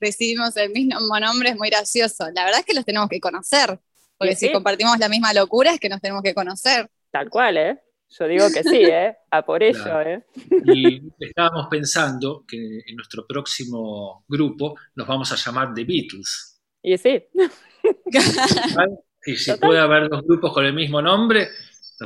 decidimos 0.00 0.56
el 0.56 0.70
mismo 0.70 1.18
nombre, 1.20 1.50
es 1.50 1.56
muy 1.56 1.68
gracioso. 1.68 2.30
La 2.34 2.44
verdad 2.44 2.60
es 2.60 2.66
que 2.66 2.74
los 2.74 2.84
tenemos 2.84 3.08
que 3.08 3.20
conocer, 3.20 3.78
porque 4.16 4.36
sí. 4.36 4.46
si 4.46 4.52
compartimos 4.52 4.96
la 4.98 5.08
misma 5.08 5.34
locura 5.34 5.72
es 5.72 5.80
que 5.80 5.88
nos 5.88 6.00
tenemos 6.00 6.22
que 6.22 6.34
conocer. 6.34 6.88
Tal 7.10 7.28
cual, 7.28 7.56
¿eh? 7.58 7.80
Yo 8.16 8.28
digo 8.28 8.46
que 8.52 8.62
sí, 8.62 8.76
¿eh? 8.84 9.16
A 9.30 9.44
por 9.44 9.62
ello, 9.62 9.82
Claro. 9.82 10.10
¿eh? 10.10 10.24
Y 10.72 11.00
estábamos 11.18 11.66
pensando 11.68 12.44
que 12.46 12.56
en 12.86 12.94
nuestro 12.94 13.26
próximo 13.26 14.24
grupo 14.28 14.76
nos 14.94 15.06
vamos 15.08 15.32
a 15.32 15.36
llamar 15.36 15.74
The 15.74 15.84
Beatles. 15.84 16.60
Y 16.80 16.96
sí, 16.96 17.24
¿vale? 18.76 18.98
Y 19.26 19.36
si 19.36 19.50
Total. 19.50 19.68
puede 19.68 19.80
haber 19.80 20.08
dos 20.08 20.22
grupos 20.22 20.52
con 20.52 20.64
el 20.64 20.74
mismo 20.74 21.02
nombre, 21.02 21.48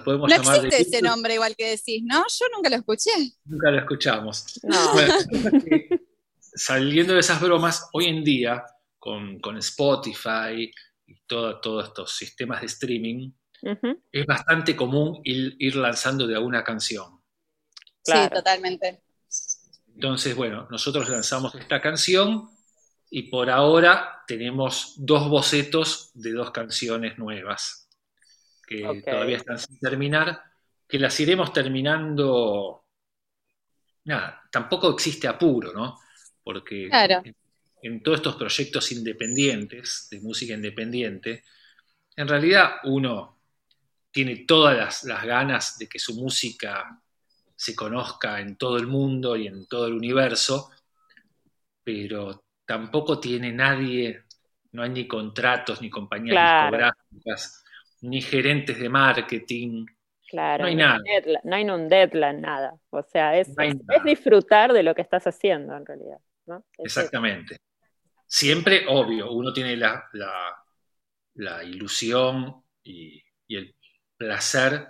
podemos 0.04 0.30
No 0.30 0.36
llamar 0.36 0.56
existe 0.66 0.82
ese 0.82 1.02
nombre 1.02 1.34
igual 1.34 1.56
que 1.56 1.70
decís, 1.70 2.02
¿no? 2.04 2.18
Yo 2.28 2.46
nunca 2.54 2.68
lo 2.70 2.76
escuché. 2.76 3.10
Nunca 3.44 3.70
lo 3.70 3.78
escuchamos. 3.78 4.44
no. 4.62 4.76
Bueno, 4.92 5.14
eh, 5.70 5.88
saliendo 6.40 7.14
de 7.14 7.20
esas 7.20 7.40
bromas, 7.40 7.88
hoy 7.92 8.06
en 8.06 8.22
día, 8.24 8.64
con, 8.98 9.38
con 9.40 9.56
Spotify 9.58 10.70
y 11.06 11.14
todo- 11.26 11.60
todos 11.60 11.88
estos 11.88 12.12
sistemas 12.16 12.60
de 12.60 12.66
streaming, 12.66 13.30
es 14.12 14.24
bastante 14.26 14.76
común 14.76 15.20
ir, 15.24 15.56
ir 15.58 15.74
lanzando 15.76 16.26
de 16.26 16.36
a 16.36 16.40
una 16.40 16.62
canción. 16.62 17.20
Sí, 18.04 18.12
totalmente. 18.32 19.02
Entonces, 19.94 20.36
bueno, 20.36 20.68
nosotros 20.70 21.08
lanzamos 21.08 21.54
esta 21.56 21.80
canción 21.80 22.48
y 23.10 23.24
por 23.24 23.50
ahora 23.50 24.22
tenemos 24.28 24.94
dos 24.96 25.28
bocetos 25.28 26.10
de 26.14 26.32
dos 26.32 26.50
canciones 26.52 27.18
nuevas 27.18 27.87
que 28.68 29.02
todavía 29.02 29.38
están 29.38 29.58
sin 29.58 29.78
terminar, 29.78 30.42
que 30.86 30.98
las 30.98 31.18
iremos 31.20 31.52
terminando. 31.52 32.84
Nada, 34.04 34.42
tampoco 34.50 34.90
existe 34.90 35.26
apuro, 35.26 35.72
¿no? 35.72 35.98
Porque 36.42 36.88
Claro. 36.88 37.22
en, 37.24 37.34
en 37.82 38.02
todos 38.02 38.18
estos 38.18 38.36
proyectos 38.36 38.92
independientes, 38.92 40.08
de 40.10 40.20
música 40.20 40.54
independiente, 40.54 41.44
en 42.16 42.28
realidad 42.28 42.72
uno 42.84 43.38
tiene 44.10 44.44
todas 44.46 44.76
las, 44.76 45.04
las 45.04 45.24
ganas 45.24 45.78
de 45.78 45.88
que 45.88 45.98
su 45.98 46.14
música 46.14 47.00
se 47.54 47.74
conozca 47.74 48.40
en 48.40 48.56
todo 48.56 48.76
el 48.76 48.86
mundo 48.86 49.36
y 49.36 49.46
en 49.46 49.66
todo 49.66 49.86
el 49.86 49.94
universo, 49.94 50.70
pero 51.82 52.44
tampoco 52.66 53.18
tiene 53.18 53.52
nadie, 53.52 54.24
no 54.72 54.82
hay 54.82 54.90
ni 54.90 55.08
contratos, 55.08 55.80
ni 55.80 55.88
compañías 55.90 56.34
Claro. 56.34 56.76
discográficas, 56.76 57.64
ni 58.00 58.20
gerentes 58.22 58.78
de 58.78 58.88
marketing. 58.88 59.86
Claro. 60.28 60.62
No 60.64 60.68
hay 60.68 60.74
nada. 60.76 60.98
deadline- 61.04 61.40
no 61.44 61.56
hay 61.56 61.64
un 61.70 61.88
deadline, 61.88 62.40
nada. 62.40 62.74
O 62.90 63.02
sea, 63.02 63.36
es, 63.38 63.48
No 63.56 63.62
es- 63.64 63.76
disfrutar 64.04 64.72
de 64.72 64.82
lo 64.82 64.94
que 64.94 65.02
estás 65.02 65.26
haciendo, 65.26 65.76
en 65.76 65.86
realidad. 65.86 66.18
Exactamente. 66.78 67.56
Siempre, 68.26 68.84
obvio, 68.88 69.32
uno 69.32 69.52
tiene 69.52 69.76
la, 69.76 70.04
la- 70.12 70.54
la 71.34 71.64
ilusión 71.64 72.62
y, 72.82 73.22
y 73.46 73.56
el 73.56 73.74
placer 74.16 74.86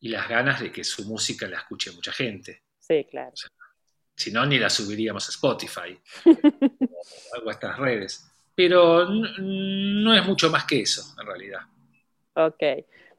y 0.00 0.08
las 0.08 0.28
ganas 0.28 0.60
de 0.60 0.70
que 0.72 0.82
su 0.84 1.04
música 1.06 1.46
la 1.48 1.58
escuche 1.58 1.92
mucha 1.92 2.12
gente. 2.12 2.64
Sí, 2.78 3.06
claro. 3.10 3.32
Si 4.14 4.30
no, 4.32 4.44
ni 4.44 4.58
la 4.58 4.68
subiríamos 4.68 5.26
a 5.28 5.30
Spotify 5.30 5.98
o 7.44 7.48
a 7.48 7.52
estas 7.52 7.78
redes. 7.78 8.28
Pero 8.54 9.06
no 9.08 10.14
es 10.14 10.26
mucho 10.26 10.50
más 10.50 10.64
que 10.64 10.80
eso, 10.82 11.02
en 11.20 11.26
realidad. 11.26 11.60
Ok. 12.34 12.62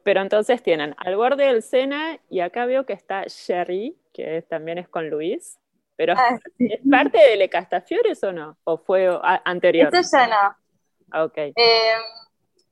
Pero 0.03 0.21
entonces 0.21 0.61
tienen 0.61 0.95
al 0.97 1.15
borde 1.15 1.45
del 1.45 1.63
Sena 1.63 2.19
y 2.29 2.41
acá 2.41 2.65
veo 2.65 2.85
que 2.85 2.93
está 2.93 3.23
Sherry, 3.27 3.97
que 4.13 4.37
es- 4.37 4.47
también 4.47 4.77
es 4.77 4.87
con 4.89 5.09
Luis. 5.09 5.59
Pero 5.95 6.13
Ah, 6.17 6.37
sí. 6.57 6.67
¿es 6.73 6.79
parte 6.89 7.17
de 7.19 7.35
Le 7.37 7.49
Castafiores 7.49 8.23
o 8.23 8.31
no? 8.31 8.57
¿O 8.63 8.77
fue 8.77 9.07
a- 9.07 9.41
anterior? 9.45 9.93
Eso 9.95 10.17
ya 10.17 10.27
no. 10.27 10.57
Ah, 11.11 11.23
Ok. 11.25 11.37
Eh, 11.37 11.53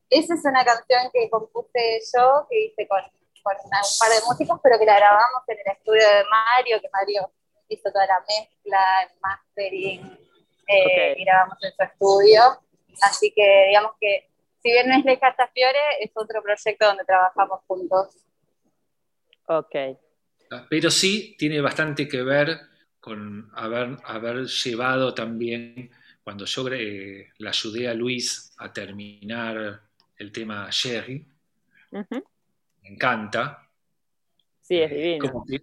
esa 0.09 0.33
es 0.33 0.43
una 0.43 0.65
canción 0.65 1.09
que 1.13 1.29
compuse 1.29 1.99
yo, 2.13 2.47
que 2.49 2.65
hice 2.65 2.87
con, 2.87 2.99
con 3.43 3.55
un 3.63 3.69
par 3.71 4.09
de 4.09 4.25
músicos, 4.27 4.59
pero 4.63 4.77
que 4.79 4.85
la 4.85 4.97
grabamos 4.97 5.43
en 5.47 5.57
el 5.65 5.71
estudio 5.77 6.01
de 6.07 6.23
Mario, 6.29 6.81
que 6.81 6.89
Mario 6.91 7.31
hizo 7.69 7.91
toda 7.91 8.05
la 8.07 8.19
mezcla, 8.27 8.79
el 9.03 9.19
mastering, 9.21 10.19
eh, 10.67 11.15
grabamos 11.23 11.57
en 11.63 11.71
su 11.71 11.83
estudio. 11.83 12.41
Así 13.03 13.31
que 13.33 13.65
digamos 13.69 13.93
que, 14.01 14.30
si 14.61 14.71
bien 14.71 14.87
no 14.87 14.95
es 14.97 15.03
de 15.03 15.19
Castafiore, 15.19 15.79
es 15.99 16.11
otro 16.13 16.41
proyecto 16.41 16.85
donde 16.85 17.03
trabajamos 17.05 17.61
juntos. 17.67 18.15
Ok. 19.47 19.75
Pero 20.69 20.91
sí 20.91 21.35
tiene 21.37 21.61
bastante 21.61 22.07
que 22.07 22.21
ver 22.23 22.59
con 22.99 23.49
haber, 23.55 23.97
haber 24.03 24.45
llevado 24.45 25.13
también, 25.13 25.89
cuando 26.23 26.45
yo 26.45 26.67
eh, 26.69 27.31
le 27.37 27.49
ayudé 27.49 27.87
a 27.87 27.93
Luis 27.93 28.53
a 28.57 28.71
terminar 28.71 29.81
el 30.17 30.31
tema 30.31 30.67
Sherry, 30.69 31.25
Ujú. 31.91 32.23
me 32.83 32.89
encanta. 32.89 33.67
Sí, 34.61 34.79
es 34.79 34.91
Eh, 34.91 34.95
divino. 34.95 35.31
como 35.31 35.45
que 35.45 35.61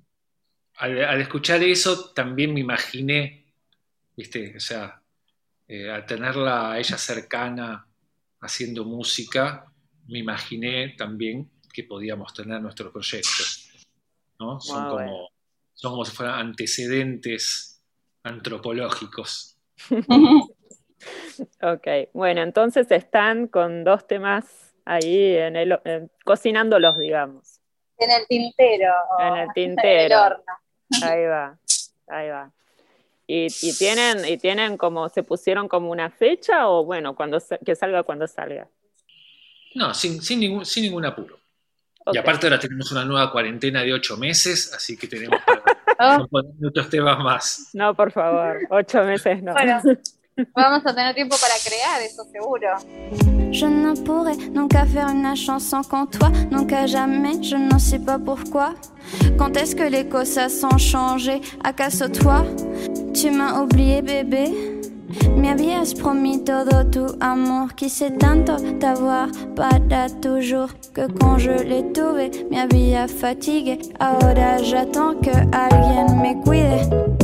al, 0.77 1.05
al 1.05 1.21
escuchar 1.21 1.63
eso 1.63 2.13
también 2.13 2.53
me 2.53 2.61
imaginé, 2.61 3.55
¿viste? 4.17 4.57
O 4.57 4.61
sea, 4.61 5.01
eh, 5.69 5.91
al 5.91 6.05
tenerla 6.07 6.73
a 6.73 6.79
ella 6.79 6.99
cercana 6.99 7.88
haciendo 8.41 8.85
música, 8.85 9.65
me 10.07 10.19
imaginé 10.19 10.95
también 10.97 11.51
que 11.73 11.85
podíamos 11.85 12.33
tener 12.35 12.61
nuestro 12.61 12.93
proyecto. 12.93 13.45
¿no? 14.41 14.61
Son, 14.61 14.89
como, 14.89 15.29
son 15.75 15.93
como 15.93 16.05
si 16.05 16.15
fueran 16.17 16.39
antecedentes 16.41 17.83
antropológicos. 18.23 19.59
Ok. 21.63 21.87
Bueno, 22.13 22.43
entonces 22.43 22.91
están 22.91 23.47
con 23.47 23.85
dos 23.85 24.09
temas 24.09 24.75
ahí 24.85 25.37
en 25.37 25.55
el, 25.55 25.79
en- 25.85 26.11
cocinándolos, 26.25 26.99
digamos. 26.99 27.61
En 27.99 28.11
el 28.11 28.27
tintero. 28.27 28.93
En 29.21 29.27
el 29.27 29.33
En 29.35 29.41
el 29.43 29.49
tintero. 29.55 30.21
horno. 30.23 30.53
Ahí 31.03 31.25
va, 31.27 31.59
ahí 32.09 32.29
va. 32.31 32.53
Y, 33.31 33.47
y 33.61 33.73
tienen, 33.75 34.25
y 34.27 34.39
tienen 34.39 34.79
como, 34.79 35.11
se 35.11 35.23
pusieron 35.23 35.69
como 35.69 35.91
una 35.91 36.09
fecha 36.11 36.67
o 36.71 36.83
bueno, 36.87 37.15
cuando 37.15 37.39
sa- 37.39 37.59
que 37.59 37.77
salga 37.77 38.03
cuando 38.03 38.27
salga. 38.27 38.67
No, 39.75 39.93
sin, 39.93 40.23
sin, 40.23 40.41
ningún, 40.41 40.65
sin 40.65 40.85
ningún 40.85 41.05
apuro. 41.05 41.39
Y 42.11 42.17
aparte 42.17 42.47
ahora 42.47 42.59
tenemos 42.59 42.91
una 42.91 43.05
nueva 43.05 43.31
cuarentena 43.31 43.83
de 43.83 43.93
ocho 43.93 44.17
meses, 44.17 44.73
así 44.75 44.97
que 44.97 45.07
tenemos 45.09 45.41
para 45.45 45.63
Oh, 46.01 46.27
otros 46.67 46.89
temas 46.89 47.19
más. 47.19 47.69
No, 47.75 47.95
por 47.95 48.13
favor, 48.13 48.61
ocho 48.71 49.03
meses 49.05 49.43
no. 49.43 49.53
Bueno, 49.53 49.83
vamos 50.55 50.87
a 50.87 50.95
tener 50.95 51.15
tiempo 51.15 51.37
para 51.41 51.55
crear, 51.65 52.03
eso 52.03 52.25
seguro. 52.25 52.69
Je 53.51 53.67
ne 53.67 53.95
pourrais 53.95 54.37
nunca 54.53 54.85
faire 54.85 55.09
une 55.09 55.35
chanson 55.35 55.83
sans 55.83 56.07
toi, 56.07 56.31
nunca 56.51 56.87
jamais, 56.87 57.43
je 57.43 57.57
n'en 57.57 57.79
sais 57.79 57.99
pas 57.99 58.19
pourquoi. 58.19 58.75
Quand 59.39 59.57
est-ce 59.57 59.75
que 59.75 59.85
les 59.85 60.07
cosas 60.07 60.65
ont 60.65 60.79
changé 60.79 61.41
¿Acaso 61.65 62.09
toi 62.09 62.45
Tu 63.15 63.31
m'as 63.31 63.61
oublié 63.63 64.03
bébé. 64.03 64.53
Me 65.37 65.49
habías 65.49 65.95
promis 65.95 66.45
todo 66.45 66.85
tu 66.91 67.07
amor. 67.21 67.75
Quise 67.75 68.11
tanto 68.19 68.57
t'avoir 68.79 69.29
para 69.57 70.09
toujours 70.21 70.69
Que 70.93 71.07
quand 71.19 71.39
je 71.39 71.53
l'ai 71.53 71.91
trouvé. 71.93 72.31
Me 72.51 72.59
había 72.61 73.09
fatigué. 73.09 73.79
Ahora 73.99 74.63
j'attends 74.63 75.15
que 75.15 75.31
alguien 75.53 76.21
me 76.21 76.35
cuide 76.45 77.18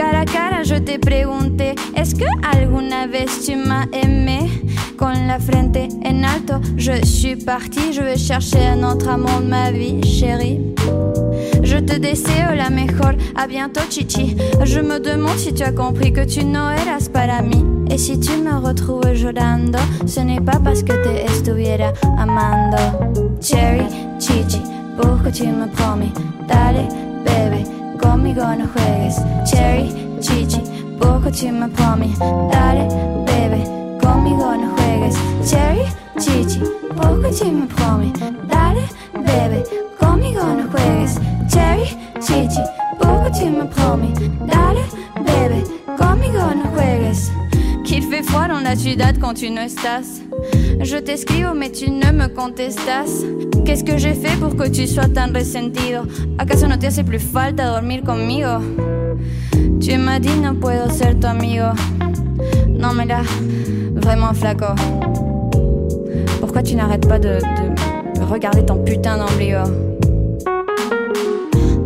Cara 0.00 0.20
a 0.20 0.24
cara, 0.24 0.62
je 0.62 0.76
t'ai 0.76 0.96
prégunté, 0.96 1.74
est-ce 1.94 2.14
que 2.14 2.24
alguna 2.42 3.06
vez 3.06 3.26
tu 3.44 3.54
m'as 3.54 3.84
aimé? 3.92 4.48
Con 4.96 5.12
la 5.28 5.38
frente 5.38 5.76
en 6.06 6.24
alto, 6.24 6.54
je 6.78 7.04
suis 7.04 7.36
partie, 7.36 7.92
je 7.92 8.00
vais 8.00 8.16
chercher 8.16 8.64
un 8.66 8.82
autre 8.82 9.10
amour 9.10 9.42
de 9.42 9.48
ma 9.48 9.70
vie, 9.70 10.02
chérie. 10.02 10.58
Je 11.62 11.76
te 11.76 11.98
deseo 11.98 12.54
la 12.56 12.70
mejor, 12.70 13.12
à 13.36 13.46
bientôt 13.46 13.82
chichi. 13.90 14.38
Je 14.64 14.80
me 14.80 15.00
demande 15.00 15.36
si 15.36 15.52
tu 15.52 15.64
as 15.64 15.72
compris 15.72 16.14
que 16.14 16.24
tu 16.24 16.46
no 16.46 16.70
eras 16.70 17.10
para 17.12 17.42
mí. 17.42 17.62
Et 17.90 17.98
si 17.98 18.18
tu 18.18 18.38
me 18.38 18.58
retrouves 18.58 19.12
llorando, 19.12 19.78
ce 20.06 20.20
n'est 20.20 20.40
pas 20.40 20.58
parce 20.64 20.82
que 20.82 20.94
te 20.94 21.30
estuviera 21.30 21.92
amando. 22.16 22.78
Cherry, 23.42 23.84
chichi, 24.18 24.62
pourquoi 24.96 25.30
tu 25.30 25.46
me 25.46 25.66
promis? 25.66 26.12
Dale, 26.48 26.88
bebé, 27.22 27.64
conmigo 28.00 28.42
no 28.56 28.66
juegues. 28.66 29.16
Cherry, 29.44 29.92
chichi, 30.20 30.60
pourquoi 30.98 31.30
tu 31.30 31.50
me 31.50 31.68
promis? 31.68 32.16
Dale, 32.50 32.86
bebé, 33.26 33.64
conmigo 34.00 34.56
no 34.56 34.74
juegues. 34.76 35.16
Cherry, 35.48 35.84
chichi, 36.18 36.60
pourquoi 36.96 37.30
tu 37.30 37.50
me 37.50 37.66
promis? 37.66 38.12
Dale, 38.48 38.82
bebé, 39.14 39.64
conmigo 39.98 40.42
no 40.42 40.66
juegues. 40.68 41.18
Cherry, 41.48 41.96
chichi, 42.20 42.60
pourquoi 42.98 43.30
tu 43.30 43.46
me 43.50 43.64
promis? 43.66 44.12
Dale, 44.46 44.82
bebé, 45.24 45.62
conmigo 45.96 46.54
no 46.54 46.70
juegues. 46.74 47.30
Fait 48.20 48.26
froid 48.26 48.48
dans 48.48 48.60
la 48.60 48.76
ciudad 48.76 49.16
quand 49.18 49.32
tu 49.32 49.50
no 49.50 49.62
estás. 49.62 50.20
Je 50.82 50.96
t'escribo 50.98 51.54
mais 51.54 51.70
tu 51.70 51.90
ne 51.90 52.12
me 52.12 52.28
contestas. 52.28 53.24
Qu'est-ce 53.64 53.82
que 53.82 53.96
j'ai 53.96 54.12
fait 54.12 54.36
pour 54.38 54.56
que 54.56 54.68
tu 54.68 54.86
sois 54.86 55.08
tan 55.08 55.32
resentido? 55.32 56.06
¿Acaso 56.36 56.68
no 56.68 56.78
te 56.78 56.86
hace 56.86 57.02
plus 57.02 57.20
falta 57.22 57.64
dormir 57.66 58.02
conmigo? 58.02 58.60
Tu 59.80 59.96
m'as 59.96 60.18
dit 60.18 60.36
no 60.38 60.54
puedo 60.54 60.90
ser 60.90 61.18
tu 61.18 61.26
amigo. 61.28 61.72
Non 62.68 62.92
mais 62.94 63.06
là, 63.06 63.22
vraiment 63.94 64.34
flaco. 64.34 64.74
Pourquoi 66.40 66.62
tu 66.62 66.76
n'arrêtes 66.76 67.08
pas 67.08 67.18
de, 67.18 67.38
de 67.38 68.22
regarder 68.22 68.66
ton 68.66 68.84
putain 68.84 69.16
d'ombligo? 69.16 69.62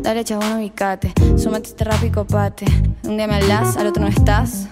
Dale 0.03 0.25
chabón, 0.25 0.59
ubicate, 0.59 1.13
súmate 1.37 1.69
este 1.69 1.85
rap 1.85 2.03
y 2.03 2.11
copate. 2.11 2.65
Un 3.05 3.17
día 3.19 3.29
me 3.29 3.37
hablas, 3.37 3.77
al 3.77 3.87
otro 3.87 4.03
no 4.03 4.09
estás. 4.09 4.69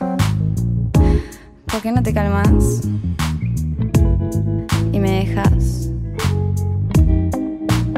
¿Por 1.73 1.81
qué 1.81 1.91
no 1.91 2.03
te 2.03 2.13
calmas? 2.13 2.83
Y 4.93 5.01
me 5.01 5.11
dejas. 5.25 5.89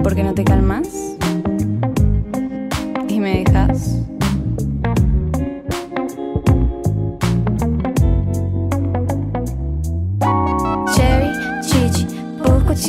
¿Por 0.00 0.14
qué 0.14 0.22
no 0.22 0.32
te 0.32 0.44
calmas? 0.44 0.87
Y 3.08 3.18
me 3.18 3.42
dejas. 3.42 3.98
Cherry, 10.94 11.32
chichi, 11.62 12.06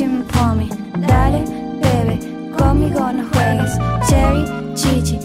me 0.06 0.22
promis? 0.22 0.70
Dale, 1.08 1.42
bebé, 1.82 2.20
conmigo 2.56 3.12
no 3.12 3.24
juegues. 3.32 3.76
Cherry, 4.08 4.44
chichi, 4.74 5.18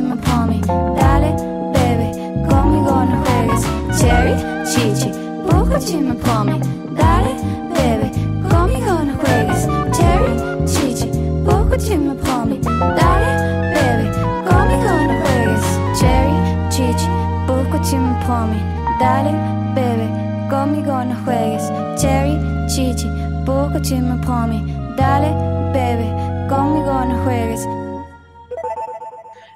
me 0.00 0.14
promis? 0.18 0.64
Dale, 0.68 1.34
bebé, 1.72 2.12
conmigo 2.48 3.04
no 3.04 3.24
juegues. 3.24 3.66
Cherry, 4.00 4.57
chichi, 4.68 5.10
pourquoi 5.48 5.78
tu 5.78 5.96
me 5.98 6.14
promis? 6.14 6.60
Dale, 6.96 7.34
bebé, 7.74 8.10
conmigo 8.50 8.92
no 9.04 9.14
juegues. 9.22 9.66
Cherry, 9.96 10.34
chichi, 10.66 11.08
pourquoi 11.44 11.78
tu 11.78 11.96
me 11.96 12.14
promis? 12.14 12.60
Dale, 12.98 13.30
bebé, 13.74 14.10
conmigo 14.48 14.92
no 15.08 15.14
juegues. 15.22 15.66
Cherry, 15.98 16.36
chichi, 16.70 17.08
pourquoi 17.46 17.80
tu 17.80 17.96
me 17.96 18.14
promis? 18.24 18.62
Dale, 19.00 19.32
bebé, 19.74 20.06
conmigo 20.50 21.04
no 21.04 21.14
juegues. 21.24 21.70
Cherry, 21.96 22.36
chichi, 22.68 23.06
pourquoi 23.46 23.80
tu 23.80 23.94
me 23.96 24.16
promis? 24.20 24.62
Dale, 24.96 25.30
bebé, 25.72 26.08
conmigo 26.48 27.04
no 27.08 27.16
juegues. 27.24 27.77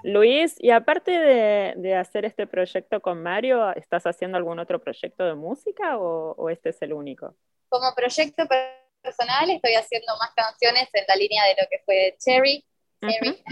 Luis, 0.02 0.56
y 0.58 0.70
aparte 0.70 1.10
de, 1.12 1.74
de 1.76 1.94
hacer 1.94 2.24
este 2.24 2.46
proyecto 2.46 3.00
con 3.00 3.22
Mario, 3.22 3.72
¿estás 3.74 4.04
haciendo 4.04 4.36
algún 4.36 4.58
otro 4.58 4.80
proyecto 4.80 5.24
de 5.24 5.34
música 5.34 5.98
o, 5.98 6.32
o 6.32 6.50
este 6.50 6.70
es 6.70 6.82
el 6.82 6.92
único? 6.92 7.34
Como 7.68 7.94
proyecto 7.94 8.44
personal 9.02 9.50
estoy 9.50 9.74
haciendo 9.74 10.12
más 10.18 10.32
canciones 10.34 10.88
en 10.92 11.04
la 11.08 11.16
línea 11.16 11.44
de 11.44 11.62
lo 11.62 11.68
que 11.70 11.78
fue 11.84 12.16
Cherry, 12.18 12.64
Cherry, 13.00 13.42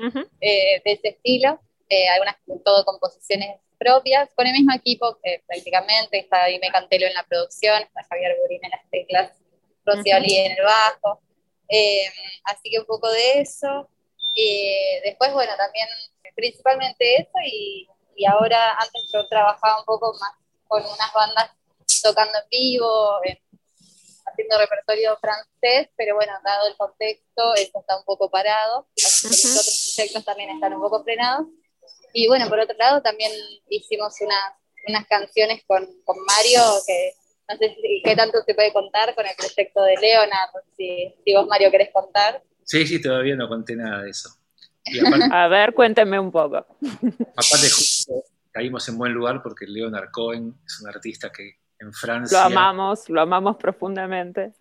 Ujú. 0.00 0.20
eh, 0.40 0.82
de 0.84 0.92
ese 0.92 1.08
estilo, 1.08 1.60
eh, 1.88 2.08
algunas 2.08 2.36
todo 2.64 2.84
composiciones 2.84 3.60
propias, 3.78 4.30
con 4.34 4.46
el 4.46 4.52
mismo 4.52 4.74
equipo 4.74 5.18
eh, 5.22 5.42
prácticamente, 5.46 6.18
está 6.18 6.44
Aime 6.44 6.70
Cantelo 6.72 7.06
en 7.06 7.14
la 7.14 7.24
producción, 7.24 7.82
está 7.82 8.02
Javier 8.04 8.36
Burín 8.40 8.64
en 8.64 8.70
las 8.70 8.90
teclas, 8.90 9.32
Rocío 9.84 10.16
Ujú. 10.16 10.24
Ali 10.24 10.36
en 10.36 10.52
el 10.52 10.64
bajo, 10.64 11.20
eh, 11.68 12.06
así 12.44 12.70
que 12.70 12.78
un 12.78 12.86
poco 12.86 13.10
de 13.10 13.40
eso. 13.40 13.88
Eh, 14.36 15.00
después, 15.04 15.32
bueno, 15.32 15.52
también 15.56 15.88
principalmente 16.34 17.22
eso 17.22 17.38
y, 17.44 17.88
y 18.14 18.26
ahora 18.26 18.74
antes 18.74 19.10
yo 19.12 19.26
trabajaba 19.28 19.78
un 19.80 19.84
poco 19.86 20.12
más 20.20 20.32
con 20.68 20.82
unas 20.82 21.12
bandas 21.14 21.50
tocando 22.02 22.38
en 22.38 22.48
vivo, 22.50 23.24
eh, 23.24 23.40
haciendo 24.26 24.58
repertorio 24.58 25.16
francés, 25.18 25.88
pero 25.96 26.14
bueno, 26.16 26.32
dado 26.44 26.68
el 26.68 26.76
contexto, 26.76 27.54
eso 27.54 27.80
está 27.80 27.96
un 27.96 28.04
poco 28.04 28.30
parado, 28.30 28.86
así 28.96 29.28
que 29.28 29.30
mis 29.30 29.44
Ujú. 29.44 29.58
otros 29.58 29.92
proyectos 29.94 30.24
también 30.24 30.50
están 30.50 30.74
un 30.74 30.80
poco 30.82 31.02
frenados. 31.02 31.46
Y 32.12 32.28
bueno, 32.28 32.48
por 32.48 32.58
otro 32.58 32.76
lado, 32.76 33.02
también 33.02 33.32
hicimos 33.68 34.14
unas, 34.20 34.54
unas 34.88 35.06
canciones 35.06 35.62
con, 35.66 35.86
con 36.04 36.16
Mario, 36.24 36.60
que 36.86 37.12
no 37.48 37.56
sé 37.56 37.76
si, 37.80 38.02
qué 38.04 38.16
tanto 38.16 38.42
se 38.44 38.54
puede 38.54 38.72
contar 38.72 39.14
con 39.14 39.26
el 39.26 39.36
proyecto 39.36 39.82
de 39.82 39.96
Leonard, 39.96 40.50
si, 40.76 41.14
si 41.24 41.34
vos, 41.34 41.46
Mario, 41.46 41.70
querés 41.70 41.92
contar. 41.92 42.42
Sí, 42.66 42.84
sí, 42.86 43.00
todavía 43.00 43.36
no 43.36 43.48
conté 43.48 43.76
nada 43.76 44.02
de 44.02 44.10
eso. 44.10 44.28
Y 44.84 44.98
aparte, 44.98 45.24
A 45.32 45.48
ver, 45.48 45.72
cuénteme 45.72 46.18
un 46.18 46.30
poco. 46.32 46.56
aparte 46.56 47.70
justo 47.74 48.12
caímos 48.52 48.88
en 48.88 48.98
buen 48.98 49.12
lugar 49.12 49.42
porque 49.42 49.66
Leonard 49.66 50.10
Cohen 50.10 50.54
es 50.66 50.80
un 50.80 50.88
artista 50.88 51.30
que 51.30 51.58
en 51.78 51.86
Lo 51.88 51.92
Francia, 51.92 52.44
amamos, 52.46 53.08
lo 53.08 53.20
amamos 53.20 53.56
profundamente. 53.56 54.54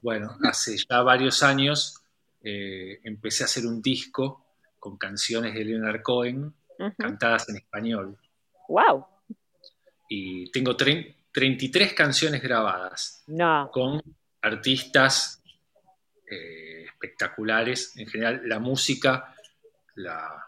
bueno, 0.00 0.36
hace 0.44 0.76
ya 0.78 1.02
varios 1.02 1.42
años 1.42 1.98
eh, 2.42 3.00
empecé 3.04 3.42
a 3.44 3.46
hacer 3.46 3.66
un 3.66 3.82
disco 3.82 4.46
con 4.78 4.96
canciones 4.96 5.54
de 5.54 5.64
Leonard 5.64 6.02
Cohen 6.02 6.54
cantadas 6.98 7.48
en 7.48 7.56
español. 7.56 8.16
Wow. 8.68 9.06
Y 10.08 10.50
tengo 10.50 10.76
tre- 10.76 11.14
33 11.32 11.92
canciones 11.94 12.42
grabadas 12.42 13.22
No. 13.26 13.70
con 13.72 14.02
artistas 14.40 15.42
eh, 16.30 16.71
espectaculares. 17.02 17.96
En 17.96 18.06
general, 18.06 18.42
la 18.44 18.58
música 18.58 19.34
la, 19.96 20.44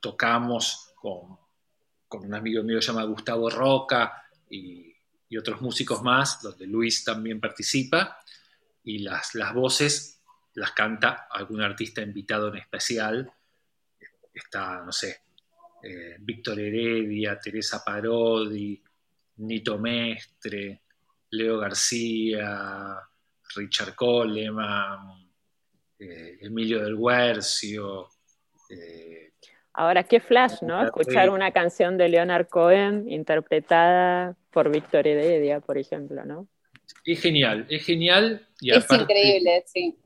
tocamos 0.00 0.92
con, 0.94 1.36
con 2.08 2.24
un 2.24 2.34
amigo 2.34 2.62
mío 2.62 2.78
que 2.78 2.82
se 2.82 2.92
llama 2.92 3.04
Gustavo 3.04 3.50
Roca 3.50 4.24
y, 4.48 4.94
y 5.28 5.36
otros 5.36 5.60
músicos 5.60 6.02
más, 6.02 6.40
donde 6.42 6.66
Luis 6.66 7.04
también 7.04 7.40
participa, 7.40 8.18
y 8.84 8.98
las, 8.98 9.34
las 9.34 9.54
voces 9.54 10.20
las 10.54 10.72
canta 10.72 11.26
algún 11.30 11.62
artista 11.62 12.02
invitado 12.02 12.48
en 12.48 12.56
especial. 12.58 13.32
Está, 14.34 14.82
no 14.84 14.92
sé, 14.92 15.22
eh, 15.82 16.16
Víctor 16.20 16.60
Heredia, 16.60 17.38
Teresa 17.38 17.82
Parodi, 17.84 18.82
Nito 19.36 19.78
Mestre, 19.78 20.82
Leo 21.30 21.58
García, 21.58 22.98
Richard 23.56 23.94
Coleman, 23.94 25.21
eh, 26.02 26.38
Emilio 26.40 26.82
del 26.82 26.96
Guercio. 26.96 28.08
eh, 28.70 29.32
Ahora, 29.74 30.02
qué 30.04 30.20
flash, 30.20 30.60
¿no? 30.62 30.84
Escuchar 30.84 31.30
una 31.30 31.50
canción 31.52 31.96
de 31.96 32.08
Leonard 32.08 32.48
Cohen 32.48 33.08
interpretada 33.10 34.36
por 34.50 34.70
Víctor 34.70 35.06
Heredia, 35.06 35.60
por 35.60 35.78
ejemplo, 35.78 36.24
¿no? 36.24 36.46
es 37.04 37.20
genial, 37.20 37.66
es 37.70 37.84
genial 37.86 38.46
y 38.60 38.70
es 38.70 38.84
aparte 38.84 39.04
increíble, 39.04 39.64
sí. 39.66 39.96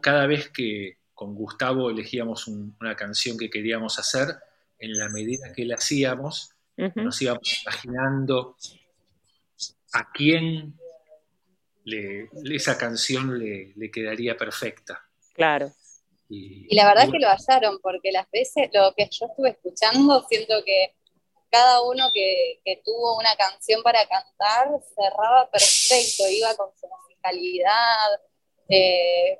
cada, 0.00 0.26
vez 0.26 0.48
que 0.48 0.96
con 1.12 1.34
Gustavo 1.34 1.90
elegíamos 1.90 2.48
un- 2.48 2.74
una 2.80 2.96
canción 2.96 3.36
que 3.36 3.50
queríamos 3.50 3.98
hacer, 3.98 4.28
en 4.78 4.96
la 4.96 5.08
medida 5.08 5.52
que 5.52 5.64
la 5.64 5.74
hacíamos, 5.76 6.50
nos 6.96 7.20
íbamos 7.22 7.62
imaginando 7.62 8.56
a 9.92 10.10
quién 10.12 10.74
le- 11.84 12.28
esa 12.52 12.76
canción 12.78 13.38
le, 13.38 13.72
le 13.76 13.90
quedaría 13.90 14.36
perfecta. 14.36 15.04
Claro. 15.34 15.70
Y, 16.30 16.66
Y 16.70 16.74
la 16.76 16.86
verdad 16.86 17.02
y 17.04 17.06
es 17.08 17.12
que 17.12 17.18
lo 17.18 17.28
hallaron, 17.28 17.78
porque 17.82 18.10
las 18.12 18.30
veces, 18.30 18.70
lo 18.72 18.94
que 18.96 19.06
yo 19.10 19.26
estuve 19.26 19.50
escuchando, 19.50 20.24
siento 20.28 20.54
que 20.64 20.94
cada 21.50 21.82
uno 21.82 22.10
que, 22.12 22.60
que 22.64 22.80
tuvo 22.84 23.16
una 23.18 23.36
canción 23.36 23.82
para 23.82 24.00
cantar 24.06 24.68
cerraba 24.96 25.48
perfecto, 25.50 26.24
iba 26.30 26.54
con 26.56 26.70
su 26.80 26.86
musicalidad. 26.88 28.20
eh, 28.68 29.38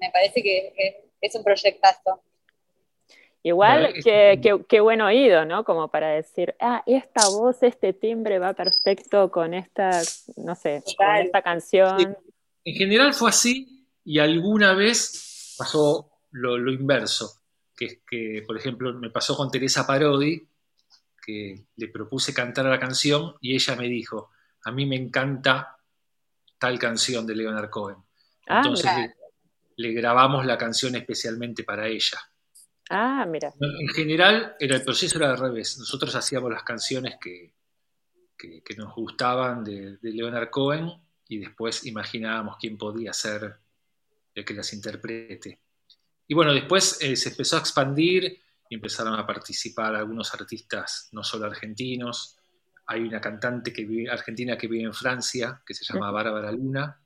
me 0.00 0.10
parece 0.10 0.42
que, 0.42 0.74
que 0.76 1.10
es 1.20 1.34
un 1.34 1.44
proyectazo. 1.44 2.20
Igual, 3.42 3.86
es- 3.94 4.04
qué- 4.04 4.64
qué 4.68 4.80
buen 4.80 5.00
oído, 5.00 5.44
¿no? 5.44 5.64
Como 5.64 5.88
para 5.88 6.08
decir, 6.10 6.54
ah, 6.58 6.82
esta 6.84 7.28
voz, 7.28 7.62
este 7.62 7.92
timbre 7.92 8.38
va 8.40 8.52
perfecto 8.54 9.30
con 9.30 9.54
esta, 9.54 10.02
no 10.36 10.54
sé, 10.56 10.82
con 10.96 11.16
esta 11.16 11.42
canción. 11.42 12.16
En 12.64 12.74
general 12.74 13.14
fue 13.14 13.30
así 13.30 13.86
y 14.04 14.18
alguna 14.18 14.74
vez 14.74 15.25
pasó 15.56 16.10
lo, 16.32 16.58
lo 16.58 16.72
inverso, 16.72 17.40
que 17.76 17.84
es 17.86 17.98
que, 18.08 18.42
por 18.46 18.56
ejemplo, 18.56 18.92
me 18.94 19.10
pasó 19.10 19.36
con 19.36 19.50
Teresa 19.50 19.86
Parodi, 19.86 20.46
que 21.24 21.66
le 21.76 21.88
propuse 21.88 22.32
cantar 22.32 22.66
la 22.66 22.78
canción 22.78 23.34
y 23.40 23.54
ella 23.54 23.74
me 23.76 23.88
dijo, 23.88 24.30
a 24.64 24.70
mí 24.70 24.86
me 24.86 24.96
encanta 24.96 25.76
tal 26.58 26.78
canción 26.78 27.26
de 27.26 27.34
Leonard 27.34 27.68
Cohen. 27.70 27.96
Ah, 28.48 28.58
Entonces 28.58 28.90
le, 28.96 29.14
le 29.76 29.92
grabamos 29.92 30.46
la 30.46 30.56
canción 30.56 30.94
especialmente 30.94 31.64
para 31.64 31.86
ella. 31.88 32.18
Ah, 32.88 33.26
mira. 33.28 33.52
En 33.60 33.88
general, 33.88 34.54
era 34.60 34.76
el 34.76 34.84
proceso 34.84 35.18
era 35.18 35.30
al 35.32 35.38
revés. 35.38 35.76
Nosotros 35.78 36.14
hacíamos 36.14 36.50
las 36.52 36.62
canciones 36.62 37.16
que, 37.20 37.52
que- 38.38 38.62
que 38.62 38.76
nos 38.76 38.94
gustaban 38.94 39.64
de, 39.64 39.96
de 39.96 40.12
Leonard 40.12 40.50
Cohen 40.50 40.92
y 41.28 41.38
después 41.38 41.84
imaginábamos 41.86 42.56
quién 42.60 42.78
podía 42.78 43.12
ser 43.12 43.58
el 44.36 44.44
que 44.44 44.54
las 44.54 44.72
interprete. 44.72 45.60
Y 46.28 46.34
bueno, 46.34 46.52
después 46.52 47.00
eh, 47.00 47.16
se 47.16 47.30
empezó 47.30 47.56
a 47.56 47.60
expandir 47.60 48.38
y 48.68 48.74
empezaron 48.74 49.14
a 49.14 49.26
participar 49.26 49.94
algunos 49.94 50.32
artistas, 50.34 51.08
no 51.12 51.24
solo 51.24 51.46
argentinos. 51.46 52.36
Hay 52.86 53.00
una 53.00 53.20
cantante 53.20 53.72
que 53.72 53.84
vive, 53.84 54.10
argentina 54.10 54.58
que 54.58 54.68
vive 54.68 54.84
en 54.84 54.94
Francia, 54.94 55.62
que 55.64 55.72
se 55.72 55.84
llama 55.84 56.10
Bárbara 56.10 56.52
Luna. 56.52 57.00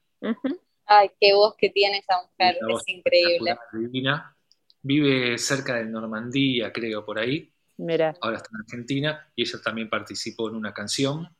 Ay, 0.86 1.10
qué 1.20 1.32
voz 1.32 1.54
que 1.56 1.70
tiene 1.70 1.98
esa 1.98 2.20
mujer, 2.20 2.56
es 2.68 2.88
increíble. 2.88 3.56
divina. 3.72 4.36
Vive 4.82 5.38
cerca 5.38 5.76
de 5.76 5.84
Normandía, 5.84 6.72
creo, 6.72 7.04
por 7.04 7.18
ahí. 7.18 7.52
Mira. 7.76 8.14
ahora 8.20 8.36
está 8.36 8.50
en 8.52 8.60
Argentina, 8.60 9.32
y 9.34 9.42
ella 9.42 9.58
también 9.62 9.88
participó 9.88 10.50
en 10.50 10.56
una 10.56 10.74
canción. 10.74 11.34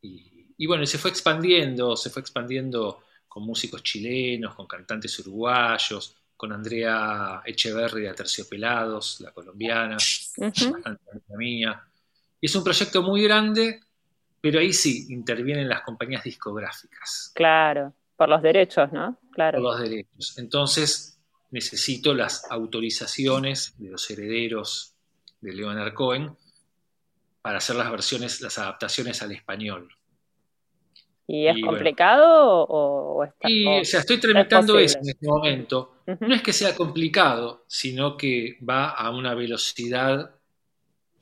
Y, 0.00 0.54
y 0.56 0.66
bueno, 0.66 0.84
y 0.84 0.86
se 0.86 0.98
fue 0.98 1.10
expandiendo, 1.10 1.96
se 1.96 2.10
fue 2.10 2.20
expandiendo 2.20 3.02
con 3.36 3.44
músicos 3.44 3.82
chilenos, 3.82 4.54
con 4.54 4.66
cantantes 4.66 5.18
uruguayos, 5.18 6.16
con 6.34 6.54
Andrea 6.54 7.42
Echeverri 7.44 8.04
de 8.04 8.08
Aterciopelados, 8.08 9.20
la 9.20 9.30
colombiana, 9.30 9.98
amiga 10.38 11.36
mía. 11.36 11.82
Y 12.40 12.46
es 12.46 12.56
un 12.56 12.64
proyecto 12.64 13.02
muy 13.02 13.22
grande, 13.24 13.80
pero 14.40 14.58
ahí 14.58 14.72
sí 14.72 15.08
intervienen 15.10 15.68
las 15.68 15.82
compañías 15.82 16.24
discográficas 16.24 17.30
Claro, 17.34 17.92
por 18.16 18.30
los 18.30 18.40
derechos, 18.40 18.90
¿no? 18.90 19.18
Claro. 19.32 19.58
por 19.60 19.64
los 19.64 19.80
derechos. 19.80 20.38
Entonces 20.38 21.20
necesito 21.50 22.14
las 22.14 22.50
autorizaciones 22.50 23.74
de 23.76 23.90
los 23.90 24.10
herederos 24.10 24.94
de 25.42 25.52
Leonard 25.52 25.92
Cohen 25.92 26.34
para 27.42 27.58
hacer 27.58 27.76
las 27.76 27.90
versiones, 27.90 28.40
las 28.40 28.56
adaptaciones 28.56 29.20
al 29.20 29.32
español. 29.32 29.94
¿Y 31.28 31.46
es 31.48 31.56
y 31.56 31.60
bueno. 31.60 31.72
complicado 31.76 32.64
o, 32.64 33.16
o 33.18 33.24
está? 33.24 33.50
Y 33.50 33.66
o- 33.66 33.80
o 33.80 33.84
sea, 33.84 34.00
estoy 34.00 34.18
tramitando 34.18 34.78
eso 34.78 34.98
en 35.02 35.08
este 35.08 35.26
momento. 35.26 35.96
No 36.20 36.34
es 36.34 36.42
que 36.42 36.52
sea 36.52 36.74
complicado, 36.76 37.64
sino 37.66 38.16
que 38.16 38.58
va 38.68 38.90
a 38.90 39.10
una 39.10 39.34
velocidad 39.34 40.30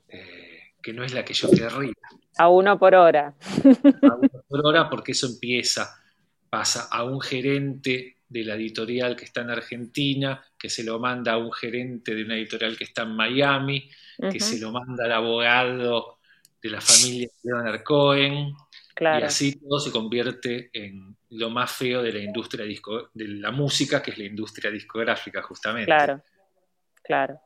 eh, 0.09 0.59
que 0.81 0.93
no 0.93 1.03
es 1.03 1.13
la 1.13 1.25
que 1.25 1.33
yo 1.33 1.49
querría. 1.49 1.93
A 2.37 2.49
uno 2.49 2.77
por 2.77 2.93
hora. 2.95 3.33
a 3.33 4.13
una 4.15 4.29
por 4.47 4.65
hora 4.65 4.89
porque 4.89 5.13
eso 5.13 5.27
empieza, 5.27 5.97
pasa 6.49 6.87
a 6.91 7.03
un 7.03 7.19
gerente 7.21 8.17
de 8.27 8.43
la 8.43 8.55
editorial 8.55 9.15
que 9.15 9.25
está 9.25 9.41
en 9.41 9.51
Argentina, 9.51 10.43
que 10.57 10.69
se 10.69 10.83
lo 10.83 10.99
manda 10.99 11.33
a 11.33 11.37
un 11.37 11.51
gerente 11.51 12.13
de 12.13 12.23
una 12.25 12.35
editorial 12.35 12.77
que 12.77 12.83
está 12.83 13.03
en 13.03 13.15
Miami, 13.15 13.89
que 14.31 14.39
se 14.39 14.59
lo 14.59 14.71
manda 14.71 15.05
al 15.05 15.11
abogado 15.13 16.17
de 16.61 16.69
la 16.69 16.81
familia 16.81 17.27
de 17.43 17.49
Leonard 17.51 17.83
Cohen, 17.83 18.53
y 18.97 19.23
así 19.25 19.59
todo 19.59 19.79
se 19.79 19.91
convierte 19.91 20.69
en 20.73 21.17
lo 21.31 21.49
más 21.49 21.71
feo 21.71 22.01
de 22.01 22.13
la 22.13 22.19
industria 22.19 22.65
disco, 22.65 23.09
de 23.13 23.27
la 23.27 23.51
música, 23.51 24.01
que 24.01 24.11
es 24.11 24.17
la 24.17 24.23
industria 24.25 24.71
discográfica 24.71 25.41
justamente. 25.41 25.85
Claro. 25.87 26.23
Claro. 27.03 27.39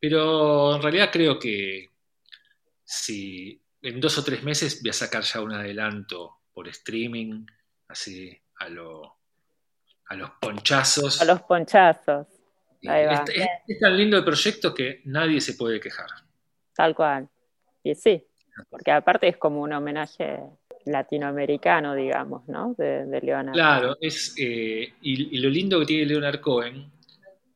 Pero 0.00 0.74
en 0.76 0.82
realidad 0.82 1.10
creo 1.12 1.38
que 1.38 1.88
si 2.84 3.60
en 3.82 4.00
dos 4.00 4.18
o 4.18 4.24
tres 4.24 4.42
meses 4.42 4.82
voy 4.82 4.90
a 4.90 4.92
sacar 4.92 5.22
ya 5.22 5.40
un 5.40 5.52
adelanto 5.52 6.40
por 6.52 6.68
streaming, 6.68 7.46
así 7.88 8.36
a, 8.58 8.68
lo, 8.68 9.16
a 10.06 10.14
los 10.14 10.30
ponchazos. 10.40 11.20
A 11.20 11.24
los 11.24 11.42
ponchazos, 11.42 12.26
Y 12.80 12.88
ahí 12.88 13.06
va. 13.06 13.24
es, 13.26 13.30
es- 13.34 13.48
es 13.68 13.78
tan 13.80 13.96
lindo 13.96 14.16
el 14.18 14.24
proyecto 14.24 14.74
que 14.74 15.00
nadie 15.04 15.40
se 15.40 15.54
puede 15.54 15.80
quejar. 15.80 16.08
tal 16.74 16.94
cual. 16.94 17.28
Y 17.82 17.94
sí, 17.94 18.26
porque 18.70 18.90
aparte 18.92 19.28
es 19.28 19.36
como 19.36 19.60
un 19.62 19.72
homenaje 19.72 20.40
latinoamericano, 20.84 21.94
digamos, 21.94 22.46
¿no? 22.48 22.74
De, 22.78 23.06
de 23.06 23.20
Leonardo. 23.20 23.52
Claro, 23.52 23.96
es, 24.00 24.34
eh, 24.38 24.92
y, 25.02 25.36
y 25.36 25.40
lo 25.40 25.48
lindo 25.48 25.80
que 25.80 25.86
tiene 25.86 26.06
Leonard 26.06 26.40
Cohen 26.40 26.90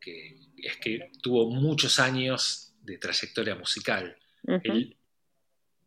que, 0.01 0.37
es 0.57 0.77
que 0.79 1.11
tuvo 1.23 1.49
muchos 1.51 1.99
años 2.01 2.75
de 2.83 2.99
trayectoria 2.99 3.55
musical. 3.55 4.17
Él, 4.65 4.97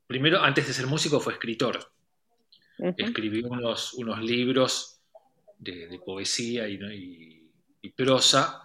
primero, 0.08 0.40
antes 0.42 0.68
de 0.68 0.74
ser 0.74 0.88
músico, 0.88 1.20
fue 1.20 1.34
escritor. 1.34 1.92
escribió 2.98 3.48
unos, 3.50 3.94
unos 3.96 4.22
libros 4.22 5.00
de, 5.58 5.88
de 5.88 6.00
poesía 6.00 6.68
y, 6.68 6.76
y- 6.76 7.40
y 7.82 7.90
prosa 7.90 8.62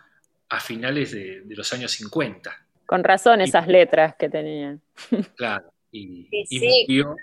a 0.48 0.60
finales 0.60 1.10
de, 1.10 1.40
de 1.42 1.56
los 1.56 1.72
años 1.72 1.90
50, 1.92 2.56
Con 2.86 3.02
razón 3.02 3.40
esas 3.40 3.66
letras 3.66 4.14
que 4.16 4.28
tenían. 4.28 4.80
claro, 5.36 5.72
y, 5.92 6.28
Sí, 6.30 6.44
y 6.50 6.58
sí. 6.58 6.86
murió, 6.88 7.16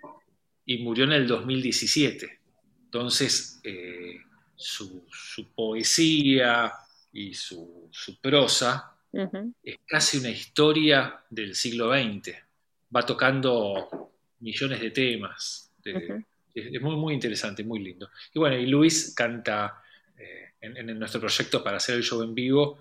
y 0.65 0.77
murió 0.79 1.05
en 1.05 1.13
el 1.13 1.27
2017. 1.27 2.39
Entonces, 2.85 3.59
eh, 3.63 4.17
su, 4.55 5.05
su 5.11 5.53
poesía 5.53 6.71
y 7.11 7.33
su, 7.33 7.89
su 7.91 8.19
prosa 8.19 8.91
es 9.63 9.77
casi 9.85 10.17
una 10.19 10.29
historia 10.29 11.23
del 11.29 11.55
siglo 11.55 11.89
XX. 11.89 12.35
Va 12.95 13.05
tocando 13.05 14.11
millones 14.39 14.81
de 14.81 14.91
temas. 14.91 15.71
de- 15.83 16.23
es, 16.53 16.73
es 16.73 16.81
muy, 16.81 16.95
muy 16.95 17.13
interesante, 17.13 17.63
muy 17.63 17.79
lindo. 17.79 18.09
Y 18.33 18.39
bueno, 18.39 18.57
y 18.57 18.65
Luis 18.67 19.13
canta 19.15 19.83
eh, 20.17 20.53
en, 20.61 20.77
en 20.89 20.97
nuestro 20.99 21.19
proyecto 21.19 21.63
para 21.63 21.77
hacer 21.77 21.95
el 21.95 22.03
show 22.03 22.23
en 22.23 22.33
vivo, 22.33 22.79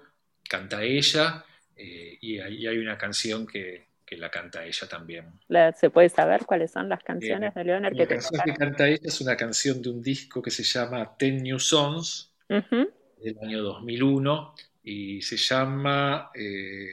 canta 0.48 0.82
ella, 0.84 1.44
eh, 1.76 2.18
y, 2.20 2.38
hay, 2.38 2.56
y 2.62 2.66
hay 2.68 2.78
una 2.78 2.96
canción 2.96 3.46
que, 3.46 3.88
que 4.14 4.20
la 4.20 4.30
canta 4.30 4.64
ella 4.64 4.88
también. 4.88 5.26
La- 5.48 5.72
¿Se 5.72 5.90
puede 5.90 6.08
saber 6.08 6.44
cuáles 6.46 6.70
son 6.70 6.88
las 6.88 7.02
canciones 7.02 7.50
Eh, 7.54 7.58
de 7.58 7.64
Leonard 7.64 7.92
La 7.92 7.98
que 7.98 8.06
te 8.06 8.14
canción 8.14 8.42
que 8.44 8.54
canta 8.54 8.88
ella 8.88 9.00
es 9.02 9.20
una 9.20 9.36
canción 9.36 9.82
de 9.82 9.90
un 9.90 10.02
disco 10.02 10.40
que 10.40 10.50
se 10.50 10.62
llama 10.62 11.16
Ten 11.18 11.42
New 11.42 11.58
Songs, 11.58 12.32
del 12.48 13.38
año 13.42 13.62
2001 13.62 14.54
y 14.82 15.20
se 15.22 15.36
llama 15.36 16.30
eh, 16.34 16.86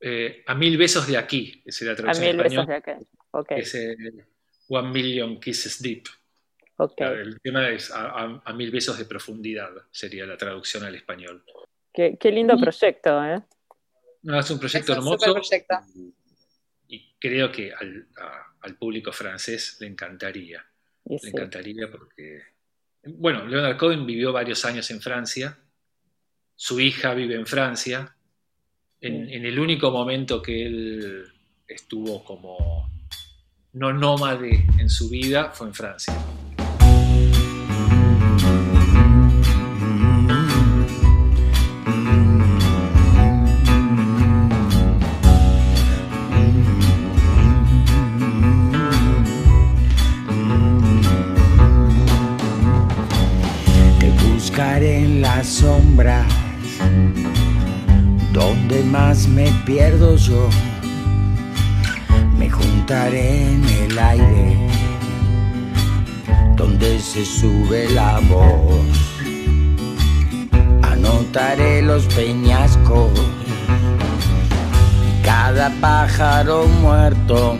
eh, 0.00 0.42
A 0.46 0.54
Mil 0.54 0.78
Besos 0.78 1.06
de 1.06 1.16
Aquí, 1.18 1.62
esa 1.66 1.84
es 1.84 1.86
la 1.86 1.92
A 1.92 1.96
traducción 1.96 2.26
mil 2.36 2.36
besos 2.42 2.66
de 2.66 2.74
aquel. 2.74 3.06
Ok, 3.32 3.48
que 3.48 3.54
es 3.60 3.74
el 3.74 4.24
One 4.68 4.90
Million 4.90 5.40
Kisses 5.40 5.82
Deep. 5.82 6.04
El 6.96 7.38
tema 7.42 7.68
es 7.68 7.90
a, 7.90 8.06
a- 8.06 8.42
a 8.44 8.52
mil 8.54 8.70
besos 8.70 8.96
de 8.98 9.04
profundidad, 9.04 9.70
sería 9.90 10.24
la 10.24 10.36
traducción 10.38 10.84
al 10.84 10.94
español. 10.94 11.44
Qué, 11.92 12.16
qué 12.18 12.30
lindo 12.32 12.56
proyecto, 12.56 13.22
¿eh? 13.24 13.42
No, 14.22 14.38
es 14.38 14.50
un 14.50 14.58
proyecto 14.58 14.92
Es 14.92 14.98
un 14.98 15.04
hermoso 15.04 15.26
superproyecto. 15.26 15.74
y, 15.94 16.14
y 16.92 17.14
creo 17.18 17.50
que 17.52 17.72
al, 17.72 18.08
a- 18.18 18.56
al 18.62 18.76
público 18.76 19.12
francés 19.12 19.76
le 19.80 19.86
encantaría. 19.86 20.64
Le 21.04 21.28
encantaría 21.30 21.90
porque, 21.90 22.42
bueno, 23.04 23.46
Leonard 23.46 23.76
Cohen 23.78 24.04
vivió 24.06 24.32
varios 24.32 24.64
años 24.64 24.90
en 24.90 25.00
Francia, 25.00 25.58
su 26.56 26.78
hija 26.80 27.14
vive 27.14 27.34
en 27.36 27.46
Francia, 27.46 28.14
en, 29.00 29.24
Mm. 29.24 29.28
en 29.30 29.46
el 29.46 29.58
único 29.58 29.90
momento 29.90 30.42
que 30.42 30.66
él 30.66 31.24
estuvo 31.66 32.22
como 32.24 32.90
no 33.72 33.92
nómade 33.92 34.66
en 34.78 34.90
su 34.90 35.08
vida 35.08 35.50
fue 35.52 35.68
en 35.68 35.74
Francia. 35.74 36.12
Donde 58.32 58.82
más 58.84 59.28
me 59.28 59.50
pierdo 59.66 60.16
yo. 60.16 60.48
Me 62.38 62.48
juntaré 62.48 63.52
en 63.52 63.64
el 63.64 63.98
aire, 63.98 64.56
donde 66.56 66.98
se 67.00 67.26
sube 67.26 67.90
la 67.90 68.18
voz. 68.30 68.86
Anotaré 70.82 71.82
los 71.82 72.06
peñascos 72.06 73.10
cada 75.22 75.68
pájaro 75.80 76.66
muerto 76.80 77.58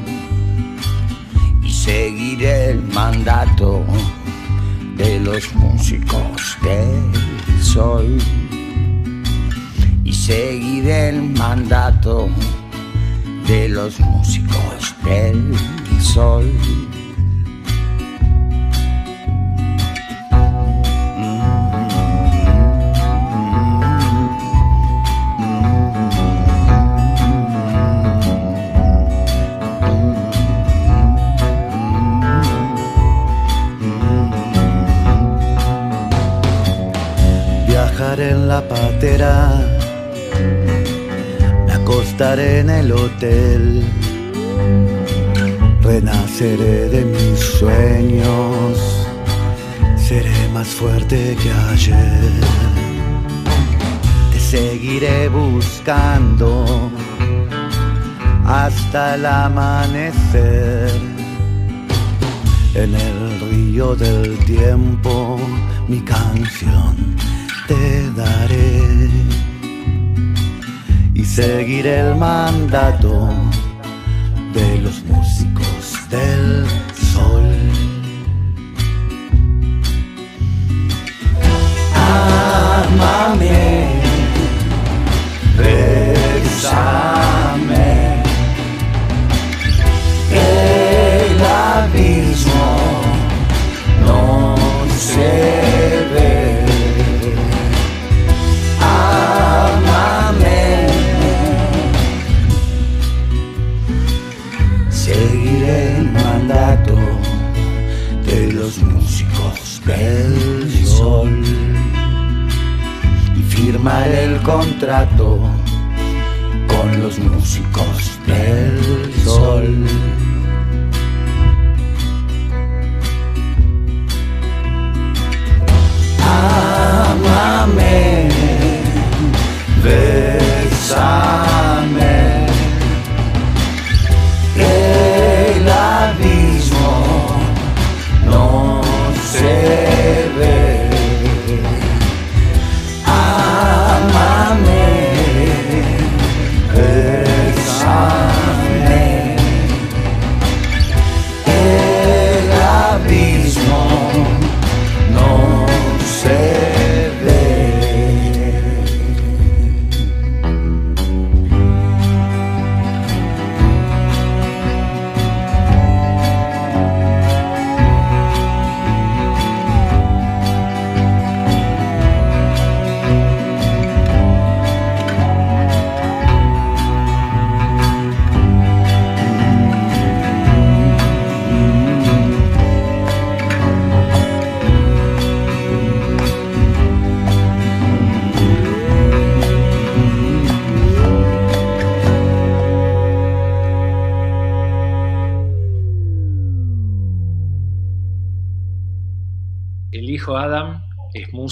y 1.62 1.70
seguiré 1.70 2.70
el 2.70 2.82
mandato 2.84 3.84
de 4.96 5.20
los 5.20 5.54
músicos 5.54 6.56
del 6.62 7.29
y 10.02 10.12
seguiré 10.12 11.10
el 11.10 11.22
mandato 11.22 12.28
de 13.46 13.68
los 13.68 14.00
músicos 14.00 14.94
del 15.04 15.54
sol. 16.00 16.50
En 42.38 42.70
el 42.70 42.92
hotel, 42.92 43.82
renaceré 45.82 46.88
de 46.88 47.04
mis 47.04 47.40
sueños, 47.40 48.78
seré 49.96 50.48
más 50.54 50.68
fuerte 50.68 51.36
que 51.42 51.50
ayer, 51.72 52.30
te 54.32 54.38
seguiré 54.38 55.28
buscando 55.28 56.90
hasta 58.46 59.16
el 59.16 59.26
amanecer. 59.26 60.90
En 62.74 62.94
el 62.94 63.40
río 63.50 63.96
del 63.96 64.38
tiempo 64.44 65.36
mi 65.88 66.00
canción 66.02 67.16
te 67.66 68.08
daré 68.12 69.10
y 71.40 71.42
seguiré 71.42 72.00
el 72.00 72.16
mandato 72.16 73.49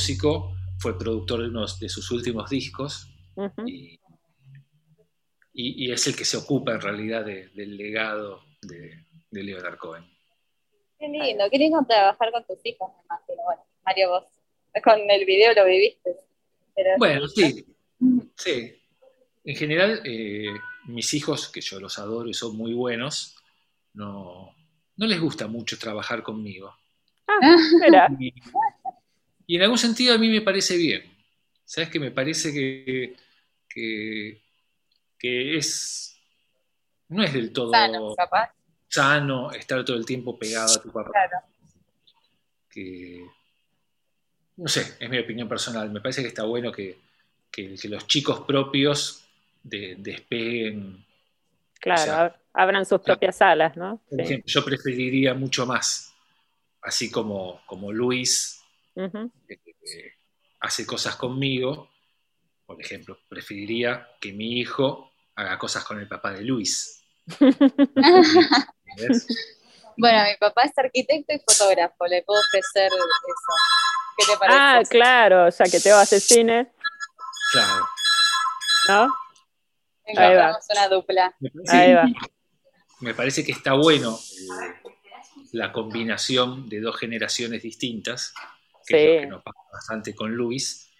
músico, 0.03 0.55
fue 0.79 0.97
productor 0.97 1.41
de 1.43 1.49
uno 1.49 1.67
de 1.81 1.89
sus 1.89 2.09
últimos 2.13 2.49
discos 2.49 3.09
y, 3.67 3.99
y- 5.53 5.87
y 5.89 5.93
es 5.93 6.07
el 6.07 6.15
que 6.15 6.25
se 6.25 6.37
ocupa 6.37 6.73
en 6.73 6.81
realidad 6.81 7.25
de- 7.25 7.49
del 7.49 7.77
legado 7.77 8.45
de, 8.63 9.05
de 9.31 9.43
Leonard 9.43 9.77
Cohen. 9.77 10.05
Qué 11.01 11.09
lindo, 11.09 11.45
qué 11.51 11.59
lindo 11.59 11.85
trabajar 11.89 12.31
con 12.31 12.45
tus 12.47 12.59
hijos, 12.65 12.91
me 12.97 13.03
imagino. 13.05 13.43
Bueno, 13.45 13.63
Mario, 13.85 14.09
vos 14.11 14.25
con 14.85 14.99
el 15.11 15.25
video 15.25 15.53
lo 15.55 15.65
viviste. 15.67 16.11
Pero 16.77 16.91
Bueno, 16.99 17.27
sí, 17.27 17.67
sí. 18.37 18.75
En 19.45 19.57
general, 19.57 20.01
eh, 20.05 20.47
mis 20.87 21.13
hijos, 21.15 21.49
que 21.49 21.61
yo 21.61 21.81
los 21.81 21.99
adoro 21.99 22.29
y 22.29 22.35
son 22.35 22.57
muy 22.57 22.73
buenos, 22.73 23.35
no, 23.95 24.55
no 24.97 25.07
les 25.07 25.21
gusta 25.21 25.49
mucho 25.49 25.77
trabajar 25.77 26.23
conmigo. 26.23 26.73
Y, 28.19 28.33
y 29.49 29.57
en 29.57 29.63
algún 29.63 29.79
sentido 29.79 30.15
a 30.15 30.19
mí 30.19 30.29
me 30.29 30.43
parece 30.43 30.77
bien. 30.77 31.03
¿Sabes 31.65 31.91
que 31.91 31.99
Me 31.99 32.11
parece 32.13 32.53
que, 32.53 33.17
que, 33.69 34.41
que 35.19 35.57
es. 35.57 36.17
No 37.09 37.23
es 37.25 37.33
del 37.33 37.53
todo 37.53 37.71
sano, 37.73 38.15
capaz. 38.15 38.51
sano 38.89 39.51
estar 39.51 39.85
todo 39.85 39.97
el 39.97 40.07
tiempo 40.07 40.39
pegado 40.39 40.73
a 40.73 40.81
tu 40.83 40.93
papá. 40.93 41.11
Claro. 41.11 41.37
Que, 42.71 43.27
no 44.57 44.69
sé, 44.69 44.97
es 45.01 45.09
mi 45.11 45.19
opinión 45.19 45.49
personal. 45.49 45.91
Me 45.91 46.01
parece 46.01 46.23
que 46.23 46.29
está 46.29 46.45
bueno 46.45 46.71
que, 46.71 46.99
que- 47.51 47.75
que 47.75 47.89
los 47.89 48.07
chicos 48.07 48.41
propios 48.41 49.25
de- 49.63 49.97
despeguen. 49.99 51.05
claro, 51.81 52.03
O 52.03 52.05
sea, 52.05 52.19
ab- 52.27 52.37
abran 52.53 52.85
sus 52.87 53.01
propias 53.01 53.41
alas, 53.41 53.77
¿no? 53.77 54.01
Por 54.09 54.19
Sí. 54.19 54.25
ejemplo, 54.25 54.45
yo 54.47 54.65
preferiría 54.65 55.33
mucho 55.35 55.65
más, 55.65 56.15
así 56.83 57.11
como, 57.11 57.61
como 57.67 57.93
Luis 57.93 58.61
Eh, 58.99 60.13
hace 60.61 60.85
cosas 60.87 61.17
conmigo, 61.17 61.91
por 62.67 62.81
ejemplo, 62.81 63.19
preferiría 63.29 64.09
que 64.21 64.33
mi 64.33 64.59
hijo 64.59 65.13
haga 65.37 65.57
cosas 65.59 65.85
con 65.85 65.99
el 66.01 66.09
papá 66.09 66.33
de 66.33 66.43
Luis. 66.43 67.03
Bueno, 70.01 70.23
mi 70.31 70.37
papá 70.39 70.63
es 70.63 70.79
arquitecto 70.79 71.35
y 71.35 71.41
fotógrafo, 71.41 72.07
le 72.07 72.23
puedo 72.23 72.41
ofrecer 72.41 72.87
eso. 72.87 73.53
¿Qué 74.17 74.25
te 74.33 74.39
parece? 74.39 74.59
Ah, 74.61 74.81
claro, 74.89 75.49
ya 75.49 75.65
que 75.65 75.81
Teo 75.81 75.97
hace 75.97 76.21
cine, 76.21 76.71
Claro. 77.53 77.85
¿no? 78.89 79.03
Ahí 80.07 80.15
va. 80.17 80.23
Encontramos 80.25 80.65
una 80.71 80.89
dupla. 80.89 81.35
Me 81.41 81.51
parece, 81.51 81.77
Ahí 81.77 81.95
va. 81.95 82.05
me 83.01 83.15
parece 83.15 83.45
que 83.45 83.51
está 83.53 83.73
bueno 83.75 84.17
eh, 84.17 84.91
la 85.53 85.73
combinación 85.73 86.69
de 86.69 86.81
dos 86.81 86.97
generaciones 86.97 87.63
distintas, 87.63 88.33
que 88.89 89.05
es 89.05 89.14
lo 89.16 89.20
que 89.20 89.26
nos 89.28 89.43
pasa 89.43 89.59
bastante 89.72 90.14
con 90.14 90.32
Luis. 90.34 90.91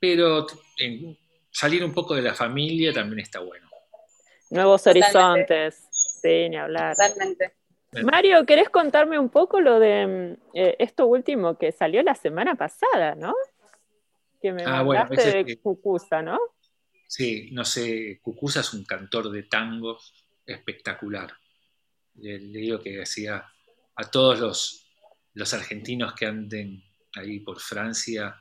Pero 0.00 0.46
en- 0.78 1.16
salir 1.50 1.84
un 1.84 1.92
poco 1.92 2.14
de 2.14 2.22
la 2.22 2.34
familia 2.34 2.92
también 2.92 3.20
está 3.20 3.40
bueno. 3.40 3.68
Nuevos 4.50 4.82
Totalmente. 4.82 5.18
horizontes, 5.18 5.88
sí, 6.22 6.48
ni 6.48 6.56
hablar. 6.56 6.96
Totalmente. 6.96 7.54
Mario, 8.02 8.44
¿querés 8.44 8.68
contarme 8.70 9.18
un 9.18 9.28
poco 9.30 9.60
lo 9.60 9.78
de 9.78 10.06
mm, 10.06 10.56
eh, 10.56 10.76
esto 10.80 11.06
último 11.06 11.56
que 11.56 11.70
salió 11.72 12.02
la 12.02 12.14
semana 12.16 12.56
pasada, 12.56 13.14
¿no? 13.14 13.34
Que 14.42 14.52
me 14.52 14.64
Ah, 14.64 14.82
bueno, 14.82 15.02
mandaste 15.04 15.28
ese 15.28 15.36
de 15.38 15.44
que- 15.44 15.56
Cucusa, 15.58 16.20
¿no? 16.20 16.38
Sí, 17.06 17.50
no 17.52 17.64
sé, 17.64 18.18
Cucuza 18.20 18.60
es 18.60 18.74
un 18.74 18.84
cantor 18.84 19.30
de 19.30 19.44
tango 19.44 19.98
espectacular. 20.44 21.32
Le, 22.16 22.38
le 22.40 22.58
digo 22.58 22.80
que 22.80 22.90
decía 22.98 23.44
a 23.96 24.10
todos 24.10 24.40
los, 24.40 24.83
los 25.34 25.52
argentinos 25.54 26.14
que 26.14 26.26
anden 26.26 26.82
ahí 27.16 27.40
por 27.40 27.60
Francia, 27.60 28.40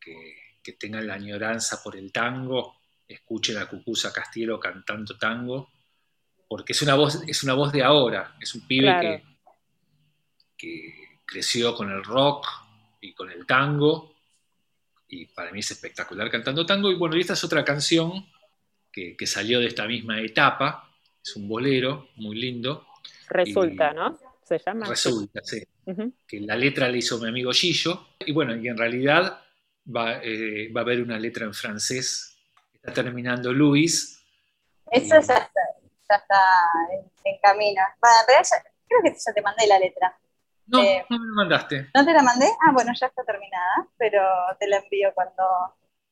que, 0.00 0.36
que 0.62 0.72
tengan 0.72 1.06
la 1.06 1.14
añoranza 1.14 1.82
por 1.82 1.96
el 1.96 2.10
tango, 2.12 2.76
escuchen 3.06 3.58
a 3.58 3.66
Cucuza 3.66 4.12
Castielo 4.12 4.58
cantando 4.58 5.16
tango, 5.18 5.70
porque 6.48 6.72
es 6.72 6.82
una 6.82 6.94
voz, 6.94 7.22
es 7.26 7.42
una 7.42 7.54
voz 7.54 7.72
de 7.72 7.82
ahora, 7.82 8.36
es 8.40 8.54
un 8.54 8.66
pibe 8.66 8.86
Claro. 8.86 9.00
que, 9.02 9.22
que 10.56 11.18
creció 11.24 11.74
con 11.74 11.90
el 11.90 12.02
rock 12.04 12.46
y 13.00 13.12
con 13.14 13.30
el 13.30 13.46
tango, 13.46 14.14
y 15.08 15.26
para 15.26 15.50
mí 15.52 15.60
es 15.60 15.70
espectacular 15.70 16.30
cantando 16.30 16.64
tango. 16.64 16.90
Y 16.90 16.94
bueno, 16.94 17.16
y 17.16 17.20
esta 17.20 17.32
es 17.34 17.44
otra 17.44 17.64
canción 17.64 18.26
que, 18.90 19.16
que 19.16 19.26
salió 19.26 19.60
de 19.60 19.66
esta 19.66 19.86
misma 19.86 20.20
etapa, 20.20 20.88
es 21.24 21.36
un 21.36 21.48
bolero 21.48 22.08
muy 22.16 22.36
lindo, 22.36 22.86
Resulta, 23.28 23.90
Y- 23.92 23.96
¿no? 23.96 24.18
Se 24.44 24.58
llama. 24.58 24.86
resulta, 24.88 25.40
sí, 25.42 25.62
Que 26.26 26.40
la 26.40 26.56
letra 26.56 26.88
la 26.88 26.96
hizo 26.96 27.18
mi 27.18 27.28
amigo 27.28 27.52
Gillo, 27.52 28.08
y 28.24 28.32
bueno, 28.32 28.54
y 28.56 28.68
en 28.68 28.76
realidad 28.78 29.40
va, 29.94 30.18
eh, 30.22 30.70
va 30.74 30.80
a 30.82 30.84
haber 30.84 31.02
una 31.02 31.18
letra 31.18 31.44
en 31.44 31.54
francés, 31.54 32.36
está 32.74 32.92
terminando 32.92 33.52
Luis, 33.52 34.18
Eso 34.90 35.14
ya 35.14 35.18
está, 35.20 35.40
ya 36.08 36.16
está 36.16 36.40
en, 36.92 37.10
en 37.24 37.40
camino. 37.42 37.80
Bueno, 38.00 38.42
ya- 38.42 38.62
creo 38.86 39.00
que 39.02 39.10
ya 39.26 39.32
te 39.32 39.42
mandé 39.42 39.66
la 39.66 39.78
letra. 39.78 40.16
no, 40.66 40.82
Eh, 40.82 41.04
no 41.08 41.18
me 41.18 41.26
lo 41.26 41.34
mandaste. 41.34 41.88
¿No 41.94 42.04
te 42.04 42.12
la 42.12 42.22
mandé? 42.22 42.46
Ah, 42.66 42.72
bueno, 42.72 42.92
ya 42.98 43.06
está 43.06 43.24
terminada, 43.24 43.88
pero 43.96 44.22
te 44.60 44.66
la 44.68 44.76
envío 44.78 45.10
cuando, 45.14 45.42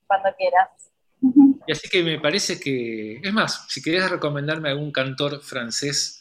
cuando 0.06 0.30
quieras. 0.36 0.68
Y 1.66 1.72
así 1.72 1.88
que 1.90 2.02
me 2.02 2.18
parece 2.18 2.58
que, 2.58 3.20
es 3.22 3.32
más, 3.32 3.66
si 3.68 3.82
querés 3.82 4.10
recomendarme 4.10 4.70
algún 4.70 4.90
cantor 4.90 5.42
francés 5.42 6.19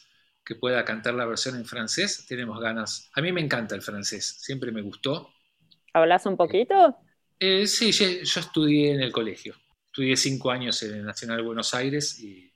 que 0.50 0.56
pueda 0.56 0.84
cantar 0.84 1.14
la 1.14 1.28
versión 1.28 1.56
en 1.58 1.64
francés, 1.64 2.26
tenemos 2.28 2.60
ganas. 2.60 3.12
A 3.14 3.22
mí 3.22 3.32
me 3.32 3.39
encanta 3.39 3.76
el 3.76 3.84
francés, 3.84 4.38
siempre 4.41 4.72
me 4.72 4.82
gustó. 4.82 5.30
¿Hablas 5.93 6.26
un 6.26 6.38
poquito? 6.38 6.97
Eh, 7.39 7.68
sí, 7.68 7.91
yo, 7.91 8.06
yo 8.24 8.39
estudié 8.39 8.93
en 8.95 9.02
el 9.02 9.12
colegio. 9.12 9.54
Estudié 9.86 10.18
cinco 10.18 10.50
años 10.50 10.82
en 10.82 10.95
el 10.95 11.06
Nacional 11.06 11.38
de 11.38 11.43
Buenos 11.43 11.72
Aires 11.76 12.20
y 12.20 12.52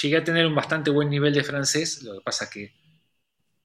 llegué 0.00 0.16
a 0.16 0.24
tener 0.24 0.46
un 0.46 0.54
bastante 0.54 0.90
buen 0.90 1.10
nivel 1.10 1.34
de 1.34 1.44
francés, 1.44 2.02
lo 2.02 2.14
que 2.14 2.20
pasa 2.22 2.48
que 2.48 2.72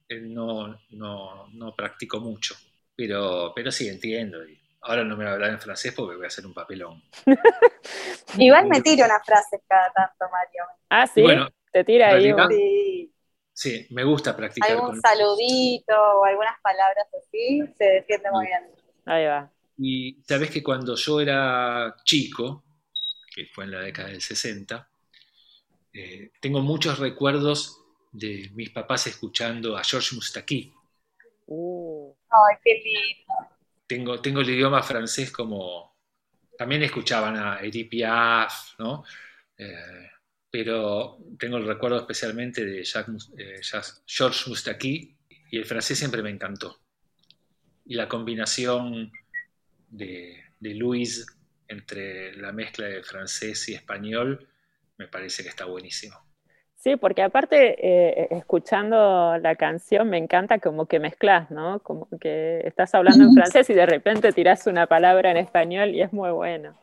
eh, 0.08 0.20
no, 0.20 0.78
no, 0.90 1.48
no 1.52 1.74
practico 1.74 2.20
mucho. 2.20 2.54
Pero, 2.94 3.52
pero 3.54 3.70
sí, 3.70 3.88
entiendo. 3.88 4.46
Y 4.46 4.60
ahora 4.82 5.02
no 5.04 5.16
me 5.16 5.24
voy 5.24 5.30
a 5.30 5.34
hablar 5.34 5.50
en 5.50 5.60
francés 5.60 5.94
porque 5.96 6.16
voy 6.16 6.24
a 6.24 6.28
hacer 6.28 6.46
un 6.46 6.54
papelón. 6.54 7.02
Igual 8.38 8.66
me 8.68 8.80
tiro 8.80 9.04
unas 9.04 9.24
frases 9.24 9.60
cada 9.68 9.90
tanto, 9.92 10.26
Mario. 10.30 10.64
Ah, 10.88 11.06
sí. 11.06 11.22
Bueno, 11.22 11.48
Te 11.72 11.84
tira 11.84 12.08
ahí 12.10 12.32
un- 12.32 12.48
Sí, 12.48 13.11
Sí, 13.62 13.86
me 13.90 14.02
gusta 14.02 14.36
practicar 14.36 14.72
algún 14.72 14.90
con... 14.90 15.00
saludito 15.00 15.94
o 15.94 16.24
algunas 16.24 16.60
palabras 16.62 17.06
así, 17.16 17.62
se 17.78 17.84
defiende 17.84 18.28
muy 18.32 18.46
bien. 18.46 18.64
Ahí 19.06 19.24
va. 19.24 19.52
Y 19.78 20.20
sabes 20.26 20.50
que 20.50 20.64
cuando 20.64 20.96
yo 20.96 21.20
era 21.20 21.94
chico, 22.02 22.64
que 23.32 23.46
fue 23.46 23.62
en 23.62 23.70
la 23.70 23.82
década 23.82 24.08
del 24.08 24.20
60, 24.20 24.90
eh, 25.92 26.32
tengo 26.40 26.60
muchos 26.60 26.98
recuerdos 26.98 27.80
de 28.10 28.50
mis 28.52 28.70
papás 28.70 29.06
escuchando 29.06 29.76
a 29.76 29.84
Georges 29.84 30.14
Moustaki. 30.14 30.74
Uh, 31.46 32.12
Ay, 32.30 32.56
qué 32.64 32.82
lindo. 32.84 33.56
Tengo, 33.86 34.20
tengo 34.20 34.40
el 34.40 34.50
idioma 34.50 34.82
francés 34.82 35.30
como... 35.30 35.94
También 36.58 36.82
escuchaban 36.82 37.36
a 37.36 37.60
Edith 37.60 37.88
Piaf, 37.88 38.76
¿no? 38.80 39.04
Eh, 39.56 40.10
pero 40.52 41.18
tengo 41.40 41.58
el 41.58 41.66
recuerdo 41.66 41.98
especialmente 42.00 42.64
de 42.66 42.84
Jacques 42.84 43.32
eh, 43.38 43.60
Jacques- 43.62 44.04
Georges 44.06 44.48
Moustaki 44.48 45.16
y 45.52 45.58
el 45.58 45.66
francés 45.66 45.98
siempre 45.98 46.22
me 46.22 46.30
encantó. 46.30 46.80
Y 47.84 47.94
la 47.94 48.08
combinación 48.08 49.12
de, 49.90 50.42
de 50.60 50.74
Luis 50.74 51.26
entre 51.68 52.34
la 52.36 52.52
mezcla 52.52 52.86
de 52.86 53.02
francés 53.04 53.68
y 53.70 53.74
español 53.74 54.48
me 54.98 55.08
parece 55.08 55.42
que 55.44 55.50
está 55.50 55.66
buenísimo. 55.66 56.16
Sí, 56.76 56.96
porque 56.96 57.22
aparte, 57.22 57.76
eh, 58.24 58.28
escuchando 58.32 59.38
la 59.38 59.54
canción, 59.54 60.10
me 60.10 60.18
encanta 60.18 60.58
como 60.58 60.86
que 60.86 60.98
mezclas, 60.98 61.48
¿no? 61.50 61.80
Como 61.80 62.08
que 62.20 62.60
estás 62.66 62.94
hablando 62.96 63.24
en 63.24 63.32
francés 63.32 63.70
y 63.70 63.74
de 63.74 63.86
repente 63.86 64.32
tirás 64.32 64.66
una 64.66 64.88
palabra 64.88 65.30
en 65.30 65.36
español 65.36 65.90
y 65.94 66.02
es 66.02 66.12
muy 66.12 66.30
bueno. 66.32 66.76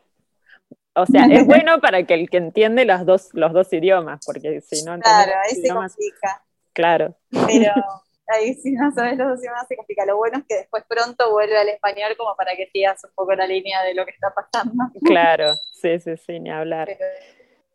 O 0.94 1.06
sea, 1.06 1.24
es 1.26 1.46
bueno 1.46 1.80
para 1.80 2.02
que 2.04 2.14
el 2.14 2.30
que 2.30 2.38
entiende 2.38 2.84
los 2.84 3.04
dos, 3.06 3.28
los 3.32 3.52
dos 3.52 3.72
idiomas, 3.72 4.20
porque 4.26 4.60
si 4.60 4.82
no 4.82 4.94
entiende 4.94 5.24
Claro, 5.24 5.32
ahí 5.44 5.54
se 5.54 5.60
idiomas, 5.60 5.92
complica. 5.94 6.42
claro, 6.72 7.16
Pero 7.30 7.72
ahí 8.28 8.54
si 8.54 8.72
no 8.72 8.90
sabes 8.92 9.16
los 9.18 9.28
dos 9.28 9.40
idiomas 9.40 9.66
se 9.68 9.76
complica. 9.76 10.04
Lo 10.06 10.16
bueno 10.16 10.38
es 10.38 10.44
que 10.48 10.56
después 10.56 10.84
pronto 10.88 11.30
vuelve 11.32 11.56
al 11.58 11.68
español 11.68 12.16
como 12.16 12.34
para 12.36 12.56
que 12.56 12.66
sigas 12.72 13.02
un 13.04 13.10
poco 13.14 13.34
la 13.34 13.46
línea 13.46 13.82
de 13.82 13.94
lo 13.94 14.04
que 14.04 14.12
está 14.12 14.32
pasando. 14.34 14.72
claro, 15.04 15.52
sí, 15.72 15.98
sí, 16.00 16.16
sí, 16.16 16.40
ni 16.40 16.50
hablar. 16.50 16.86
Pero 16.88 17.04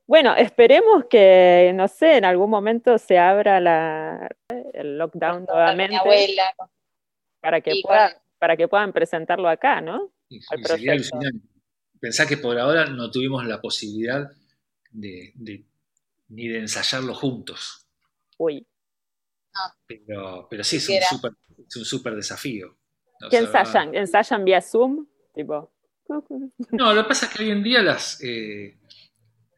Bueno, 0.07 0.35
esperemos 0.35 1.05
que, 1.05 1.71
no 1.73 1.87
sé, 1.87 2.17
en 2.17 2.25
algún 2.25 2.49
momento 2.49 2.97
se 2.97 3.17
abra 3.17 3.59
la, 3.59 4.29
el 4.73 4.97
lockdown 4.97 5.45
con 5.45 5.55
nuevamente 5.55 5.89
mi 5.93 5.95
abuela, 5.95 6.53
con- 6.57 6.69
para 7.41 7.61
que, 7.61 7.81
pueda- 7.81 8.11
con- 8.13 8.21
para 8.39 8.57
que 8.57 8.67
puedan 8.67 8.93
presentarlo 8.93 9.47
acá, 9.49 9.81
¿no? 9.81 10.11
Y- 10.29 10.39
Al 10.51 10.61
proyecto. 10.61 11.19
Pensá 12.05 12.27
que 12.27 12.37
por 12.37 12.55
ahora 12.59 12.85
no 12.85 13.09
tuvimos 13.09 13.43
la 13.47 13.59
posibilidad 13.59 14.31
de, 14.91 15.31
de- 15.33 15.65
ni 16.29 16.47
de 16.47 16.59
ensayarlo 16.59 17.15
juntos. 17.15 17.87
Uy, 18.37 18.63
Pero, 19.87 20.45
pero 20.47 20.63
sí, 20.63 20.75
es 20.75 20.87
un 20.87 21.01
súper 21.01 21.31
es 21.67 21.75
un 21.77 21.83
súper 21.85 22.15
desafío. 22.15 22.77
¿qué 23.31 23.37
ensayan? 23.37 23.95
¿Ensayan 23.95 24.45
vía 24.45 24.61
Zoom? 24.61 25.07
Tipo, 25.33 25.71
No, 26.73 26.93
lo 26.93 27.01
que 27.01 27.07
pasa 27.07 27.25
es 27.25 27.33
que 27.33 27.41
hoy 27.43 27.49
en 27.49 27.63
día 27.63 27.81
las, 27.81 28.21
eh, 28.21 28.77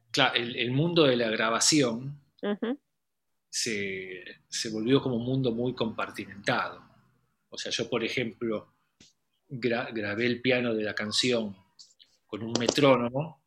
claro, 0.09 0.35
el, 0.35 0.55
el 0.55 0.71
mundo 0.71 1.03
de 1.03 1.17
la 1.17 1.29
grabación 1.29 2.21
se, 3.49 4.23
se 4.47 4.69
volvió 4.69 5.01
como 5.01 5.17
un 5.17 5.25
mundo 5.25 5.51
muy 5.51 5.75
compartimentado. 5.75 6.81
O 7.49 7.57
sea, 7.57 7.73
yo, 7.73 7.89
por 7.89 8.05
ejemplo, 8.05 8.73
gra- 9.49 9.91
grabé 9.93 10.27
el 10.27 10.41
piano 10.41 10.73
de 10.73 10.85
la 10.85 10.95
canción 10.95 11.57
con 12.27 12.43
un 12.43 12.53
metrónomo 12.59 13.41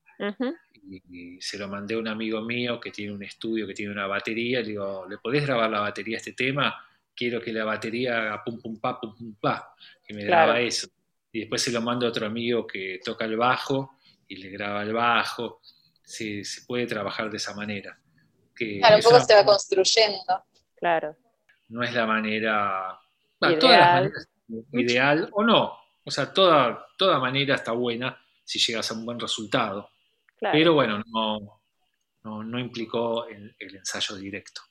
y, 0.91 1.37
y 1.37 1.41
se 1.41 1.59
lo 1.59 1.69
mandé 1.69 1.95
a 1.95 1.99
un 1.99 2.09
amigo 2.09 2.41
mío 2.41 2.81
que 2.81 2.91
tiene 2.91 3.13
un 3.13 3.23
estudio, 3.23 3.67
que 3.67 3.75
tiene 3.75 3.93
una 3.93 4.07
batería. 4.07 4.61
Le 4.61 4.69
digo, 4.69 5.07
¿le 5.09 5.19
podés 5.19 5.47
grabar 5.47 5.71
la 5.71 5.81
batería 5.81 6.17
a 6.17 6.19
este 6.19 6.33
tema? 6.33 6.75
Quiero 7.15 7.41
que 7.41 7.53
la 7.53 7.65
batería 7.65 8.19
haga 8.19 8.45
pum 8.45 8.61
pum 8.61 8.81
pa, 8.81 8.99
pum 9.01 9.15
pum 9.17 9.35
pa. 9.41 9.75
Y 10.09 10.15
me 10.15 10.25
Claro. 10.27 10.53
graba 10.53 10.61
eso. 10.61 10.89
Y 11.33 11.41
después 11.41 11.63
se 11.63 11.71
lo 11.71 11.81
mando 11.83 12.07
a 12.07 12.09
otro 12.09 12.27
amigo 12.27 12.67
que 12.67 13.01
toca 13.05 13.25
el 13.25 13.37
bajo 13.37 13.97
y 14.27 14.37
le 14.37 14.49
graba 14.51 14.83
el 14.83 14.93
bajo. 14.93 15.61
Se, 16.03 16.43
se 16.45 16.63
puede 16.67 16.87
trabajar 16.87 17.31
de 17.31 17.37
esa 17.37 17.55
manera. 17.55 17.97
Que 18.57 18.79
Claro, 18.79 18.97
un 18.97 19.03
poco 19.03 19.17
una- 19.17 19.25
se 19.25 19.35
va 19.35 19.45
construyendo. 19.45 20.45
Claro, 20.77 21.17
no 21.69 21.83
es 21.85 21.93
la 21.95 22.07
manera, 22.07 22.99
Ideal. 23.43 23.59
todas 23.59 23.79
las 23.79 23.95
maneras, 23.95 24.29
ideal 24.73 25.29
o 25.33 25.45
no. 25.45 25.73
O 26.05 26.11
sea, 26.11 26.33
toda, 26.33 26.85
toda 26.97 27.19
manera 27.21 27.55
está 27.55 27.73
buena 27.73 28.19
si 28.51 28.59
llegas 28.59 28.91
a 28.91 28.95
un 28.95 29.07
buen 29.07 29.21
resultado. 29.21 29.91
claro. 30.37 30.59
Pero 30.59 30.75
bueno, 30.75 31.03
no, 31.07 31.63
no, 32.25 32.43
no 32.43 32.59
implicó 32.59 33.27
el, 33.27 33.55
el 33.59 33.77
ensayo 33.77 34.17
directo. 34.17 34.63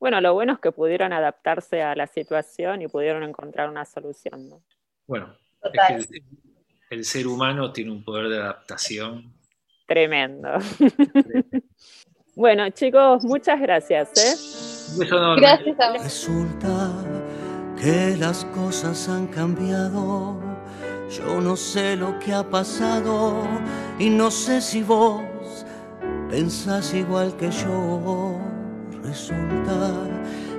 Bueno, 0.00 0.20
lo 0.22 0.32
bueno 0.32 0.54
es 0.54 0.58
que 0.58 0.72
pudieron 0.72 1.12
adaptarse 1.12 1.82
a 1.82 1.94
la 1.94 2.06
situación 2.06 2.80
y 2.80 2.88
pudieron 2.88 3.22
encontrar 3.22 3.68
una 3.68 3.84
solución, 3.84 4.48
¿no? 4.48 4.62
Bueno, 5.06 5.36
es 5.62 6.06
que 6.08 6.16
el, 6.16 6.24
el 6.90 7.04
ser 7.04 7.26
humano 7.26 7.72
tiene 7.72 7.90
un 7.90 8.02
poder 8.02 8.28
de 8.28 8.38
adaptación. 8.38 9.34
Tremendo. 9.86 10.48
bueno, 12.34 12.70
chicos, 12.70 13.22
muchas 13.24 13.60
gracias, 13.60 14.08
¿eh? 14.16 15.04
Gracias 15.36 15.78
a. 15.78 15.92
Resulta 15.92 16.90
que 17.78 18.16
las 18.16 18.46
cosas 18.46 19.08
han 19.10 19.26
cambiado. 19.26 20.53
Yo 21.10 21.40
no 21.40 21.56
sé 21.56 21.96
lo 21.96 22.18
que 22.18 22.32
ha 22.32 22.42
pasado 22.42 23.42
y 23.98 24.08
no 24.08 24.30
sé 24.30 24.60
si 24.60 24.82
vos 24.82 25.22
pensás 26.30 26.94
igual 26.94 27.36
que 27.36 27.50
yo. 27.50 28.38
Resulta 29.02 29.92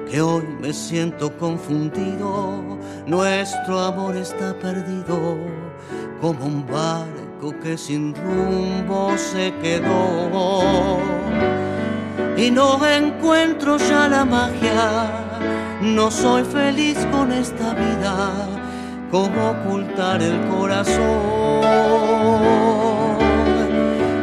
que 0.10 0.22
hoy 0.22 0.43
me 0.62 0.72
siento 0.72 1.36
confundido. 1.38 2.78
Nuestro 3.08 3.80
amor 3.80 4.16
está 4.16 4.58
perdido 4.60 5.38
como 6.22 6.46
un 6.46 6.66
barco 6.66 7.54
que 7.62 7.78
sin 7.78 8.14
rumbo 8.16 9.18
se 9.18 9.54
quedó. 9.62 11.00
y 12.38 12.52
no 12.52 12.86
encuentro 12.86 13.78
ya 13.78 14.08
la 14.08 14.26
magia. 14.26 15.26
No 15.82 16.10
soy 16.10 16.43
feliz 16.43 16.98
con 17.12 17.32
esta 17.32 17.74
vida, 17.74 18.64
como 19.16 19.51
ocultar 19.51 20.22
el 20.22 20.38
corazón 20.49 21.61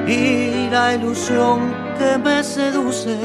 y 0.06 0.68
la 0.68 0.94
ilusión 0.94 1.72
que 1.98 2.18
me 2.18 2.44
seduce. 2.44 3.16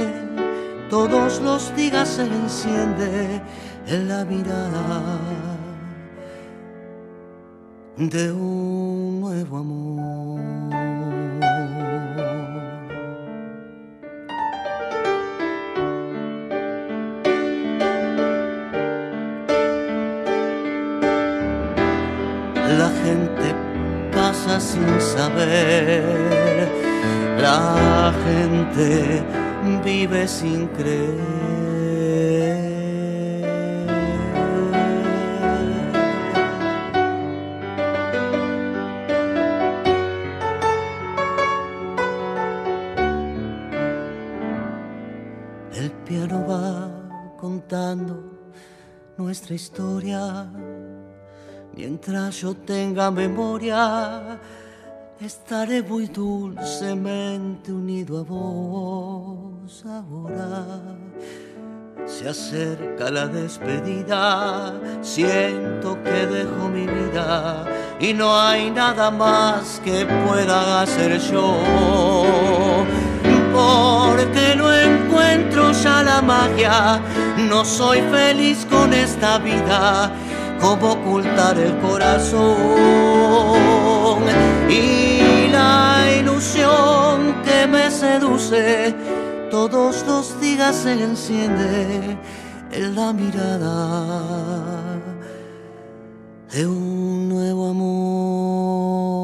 Todos 0.90 1.42
los 1.42 1.76
días 1.76 2.08
se 2.08 2.22
enciende 2.22 3.42
en 3.86 4.08
la 4.08 4.24
mirada 4.24 5.20
de 7.98 8.32
un 8.32 9.20
nuevo 9.20 9.58
amor. 9.58 10.97
Sin 24.60 25.00
saber, 25.00 26.04
la 27.40 28.14
gente 28.26 29.24
vive 29.84 30.28
sin 30.28 30.68
creer. 30.68 31.28
El 45.74 45.92
piano 46.06 46.46
va 46.48 47.38
contando 47.38 48.14
nuestra 49.18 49.54
historia. 49.56 49.97
Mientras 52.08 52.40
yo 52.40 52.56
tenga 52.56 53.12
memoria, 53.12 54.40
estaré 55.20 55.84
muy 55.84 56.08
dulcemente 56.08 57.74
unido 57.74 58.20
a 58.20 58.24
vos 58.24 59.86
ahora. 59.86 60.64
Se 62.06 62.30
acerca 62.30 63.10
la 63.10 63.28
despedida, 63.28 64.74
siento 65.02 66.02
que 66.02 66.28
dejo 66.28 66.70
mi 66.70 66.88
vida 66.88 67.66
y 68.00 68.14
no 68.14 68.40
hay 68.40 68.72
nada 68.72 69.12
más 69.12 69.82
que 69.84 70.06
pueda 70.06 70.84
hacer 70.84 71.20
yo. 71.20 71.58
Porque 73.52 74.56
no 74.56 74.74
encuentro 74.74 75.74
ya 75.74 76.04
la 76.04 76.22
magia, 76.22 77.02
no 77.50 77.66
soy 77.66 78.00
feliz 78.04 78.66
con 78.70 78.94
esta 78.94 79.40
vida 79.40 80.14
cómo 80.60 80.94
ocultar 80.94 81.58
el 81.58 81.78
corazón 81.80 82.58
y 84.70 85.48
la 85.52 86.06
ilusión 86.20 87.42
que 87.44 87.68
me 87.68 87.90
seduce 87.92 88.96
todos 89.50 90.06
los 90.06 90.40
días 90.42 90.76
se 90.76 90.94
enciende 90.94 92.18
en 92.72 92.96
la 92.96 93.14
mirada 93.14 94.24
de 96.52 96.68
un 96.68 97.30
nuevo 97.30 97.70
amor. 97.70 99.17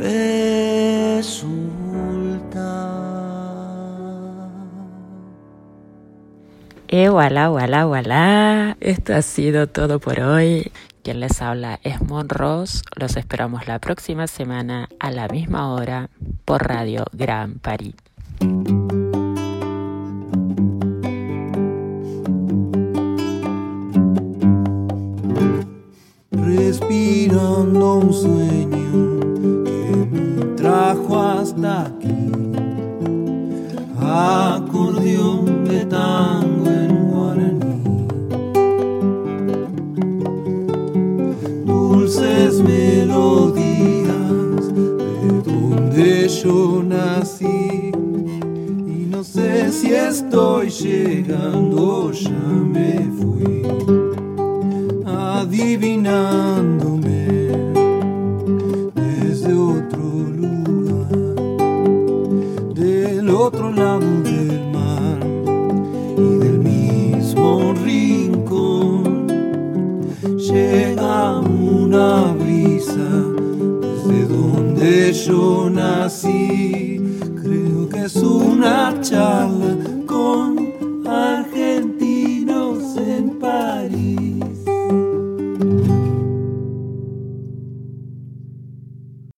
Eh, 0.00 0.78
voilà, 7.10 7.48
voilà, 7.48 7.84
voilà. 7.84 8.76
Esto 8.80 9.14
ha 9.14 9.22
sido 9.22 9.66
todo 9.66 9.98
por 9.98 10.20
hoy. 10.20 10.70
Quien 11.02 11.20
les 11.20 11.40
habla 11.42 11.80
es 11.82 12.00
Mon 12.02 12.28
Ross. 12.28 12.82
Los 12.96 13.16
esperamos 13.16 13.66
la 13.66 13.78
próxima 13.78 14.26
semana 14.26 14.88
a 15.00 15.10
la 15.10 15.28
misma 15.28 15.72
hora 15.72 16.10
por 16.44 16.66
Radio 16.66 17.04
Gran 17.12 17.58
París. 17.58 17.94
Respirando 26.30 27.94
un 27.94 28.12
sueño 28.12 28.67
si 49.80 49.94
estoy 49.94 50.68
llegando, 50.70 52.10
ya 52.10 52.30
me 52.30 53.08
fui 53.16 53.62
adivinándome 55.06 57.28
desde 58.94 59.54
otro 59.54 60.02
lugar, 60.42 61.14
del 62.74 63.30
otro 63.30 63.70
lado 63.70 64.22
del 64.22 64.68
mar 64.72 65.20
y 66.16 66.38
del 66.44 66.58
mismo 66.58 67.72
rincón. 67.84 69.28
Llega 70.38 71.38
una 71.38 72.32
brisa 72.32 73.08
desde 73.80 74.26
donde 74.26 75.12
yo 75.12 75.70
nací, 75.70 76.97